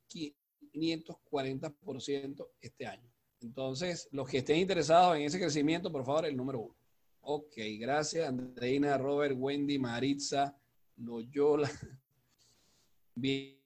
540% 0.74 2.50
este 2.62 2.86
año. 2.86 3.12
Entonces, 3.42 4.08
los 4.12 4.30
que 4.30 4.38
estén 4.40 4.58
interesados 4.58 5.18
en 5.18 5.24
ese 5.24 5.40
crecimiento, 5.40 5.92
por 5.92 6.06
favor, 6.06 6.26
el 6.26 6.36
número 6.38 6.60
uno. 6.62 6.76
Ok, 7.22 7.54
gracias, 7.80 8.28
Andreina, 8.28 8.98
Robert, 8.98 9.36
Wendy, 9.38 9.78
Maritza, 9.80 10.58
Loyola. 10.98 11.70
Bien. 13.16 13.60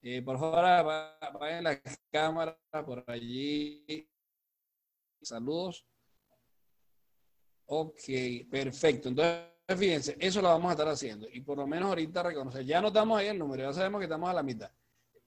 Eh, 0.00 0.22
por 0.22 0.38
favor, 0.38 0.64
apaguen 0.64 1.64
la 1.64 1.80
cámara 2.10 2.58
por 2.84 3.04
allí. 3.08 4.08
Saludos. 5.28 5.84
Ok, 7.66 8.00
perfecto. 8.50 9.10
Entonces, 9.10 9.44
fíjense, 9.76 10.16
eso 10.18 10.40
lo 10.40 10.48
vamos 10.48 10.70
a 10.70 10.72
estar 10.72 10.88
haciendo. 10.88 11.28
Y 11.30 11.42
por 11.42 11.58
lo 11.58 11.66
menos 11.66 11.90
ahorita 11.90 12.22
reconocer. 12.22 12.64
Ya 12.64 12.80
notamos 12.80 13.18
ahí 13.18 13.26
el 13.26 13.38
número, 13.38 13.64
ya 13.64 13.74
sabemos 13.74 13.98
que 13.98 14.06
estamos 14.06 14.30
a 14.30 14.32
la 14.32 14.42
mitad. 14.42 14.70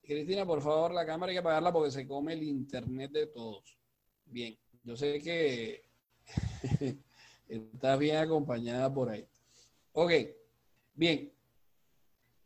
Cristina, 0.01 0.43
por 0.43 0.59
favor, 0.59 0.91
la 0.91 1.05
cámara 1.05 1.29
hay 1.29 1.35
que 1.35 1.39
apagarla 1.39 1.71
porque 1.71 1.91
se 1.91 2.07
come 2.07 2.33
el 2.33 2.41
internet 2.41 3.11
de 3.11 3.27
todos. 3.27 3.77
Bien, 4.25 4.57
yo 4.83 4.97
sé 4.97 5.21
que 5.21 5.83
está 7.47 7.95
bien 7.95 8.17
acompañada 8.17 8.91
por 8.91 9.09
ahí. 9.09 9.27
Ok, 9.91 10.11
bien. 10.95 11.31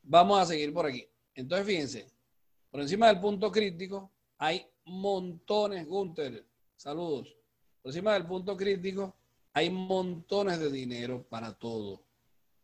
Vamos 0.04 0.42
a 0.42 0.46
seguir 0.46 0.74
por 0.74 0.88
aquí. 0.88 1.08
Entonces, 1.34 1.66
fíjense, 1.66 2.08
por 2.70 2.82
encima 2.82 3.08
del 3.08 3.22
punto 3.22 3.50
crítico 3.50 4.12
hay 4.38 4.68
montones, 4.84 5.88
Gunther, 5.88 6.46
saludos. 6.76 7.36
Por 7.86 7.92
encima 7.92 8.16
del 8.16 8.26
punto 8.26 8.58
crítico 8.58 9.14
hay 9.54 9.70
montones 9.70 10.60
de 10.60 10.72
dinero 10.72 11.24
para 11.30 11.54
todo. 11.54 12.02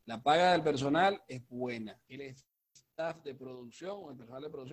La 0.05 0.19
paga 0.19 0.53
del 0.53 0.63
personal 0.63 1.21
es 1.27 1.47
buena. 1.47 1.95
El 2.09 2.21
staff 2.73 3.21
de 3.23 3.35
producción 3.35 3.99
o 4.01 4.09
el 4.09 4.17
personal 4.17 4.41
de 4.41 4.49
producción 4.49 4.69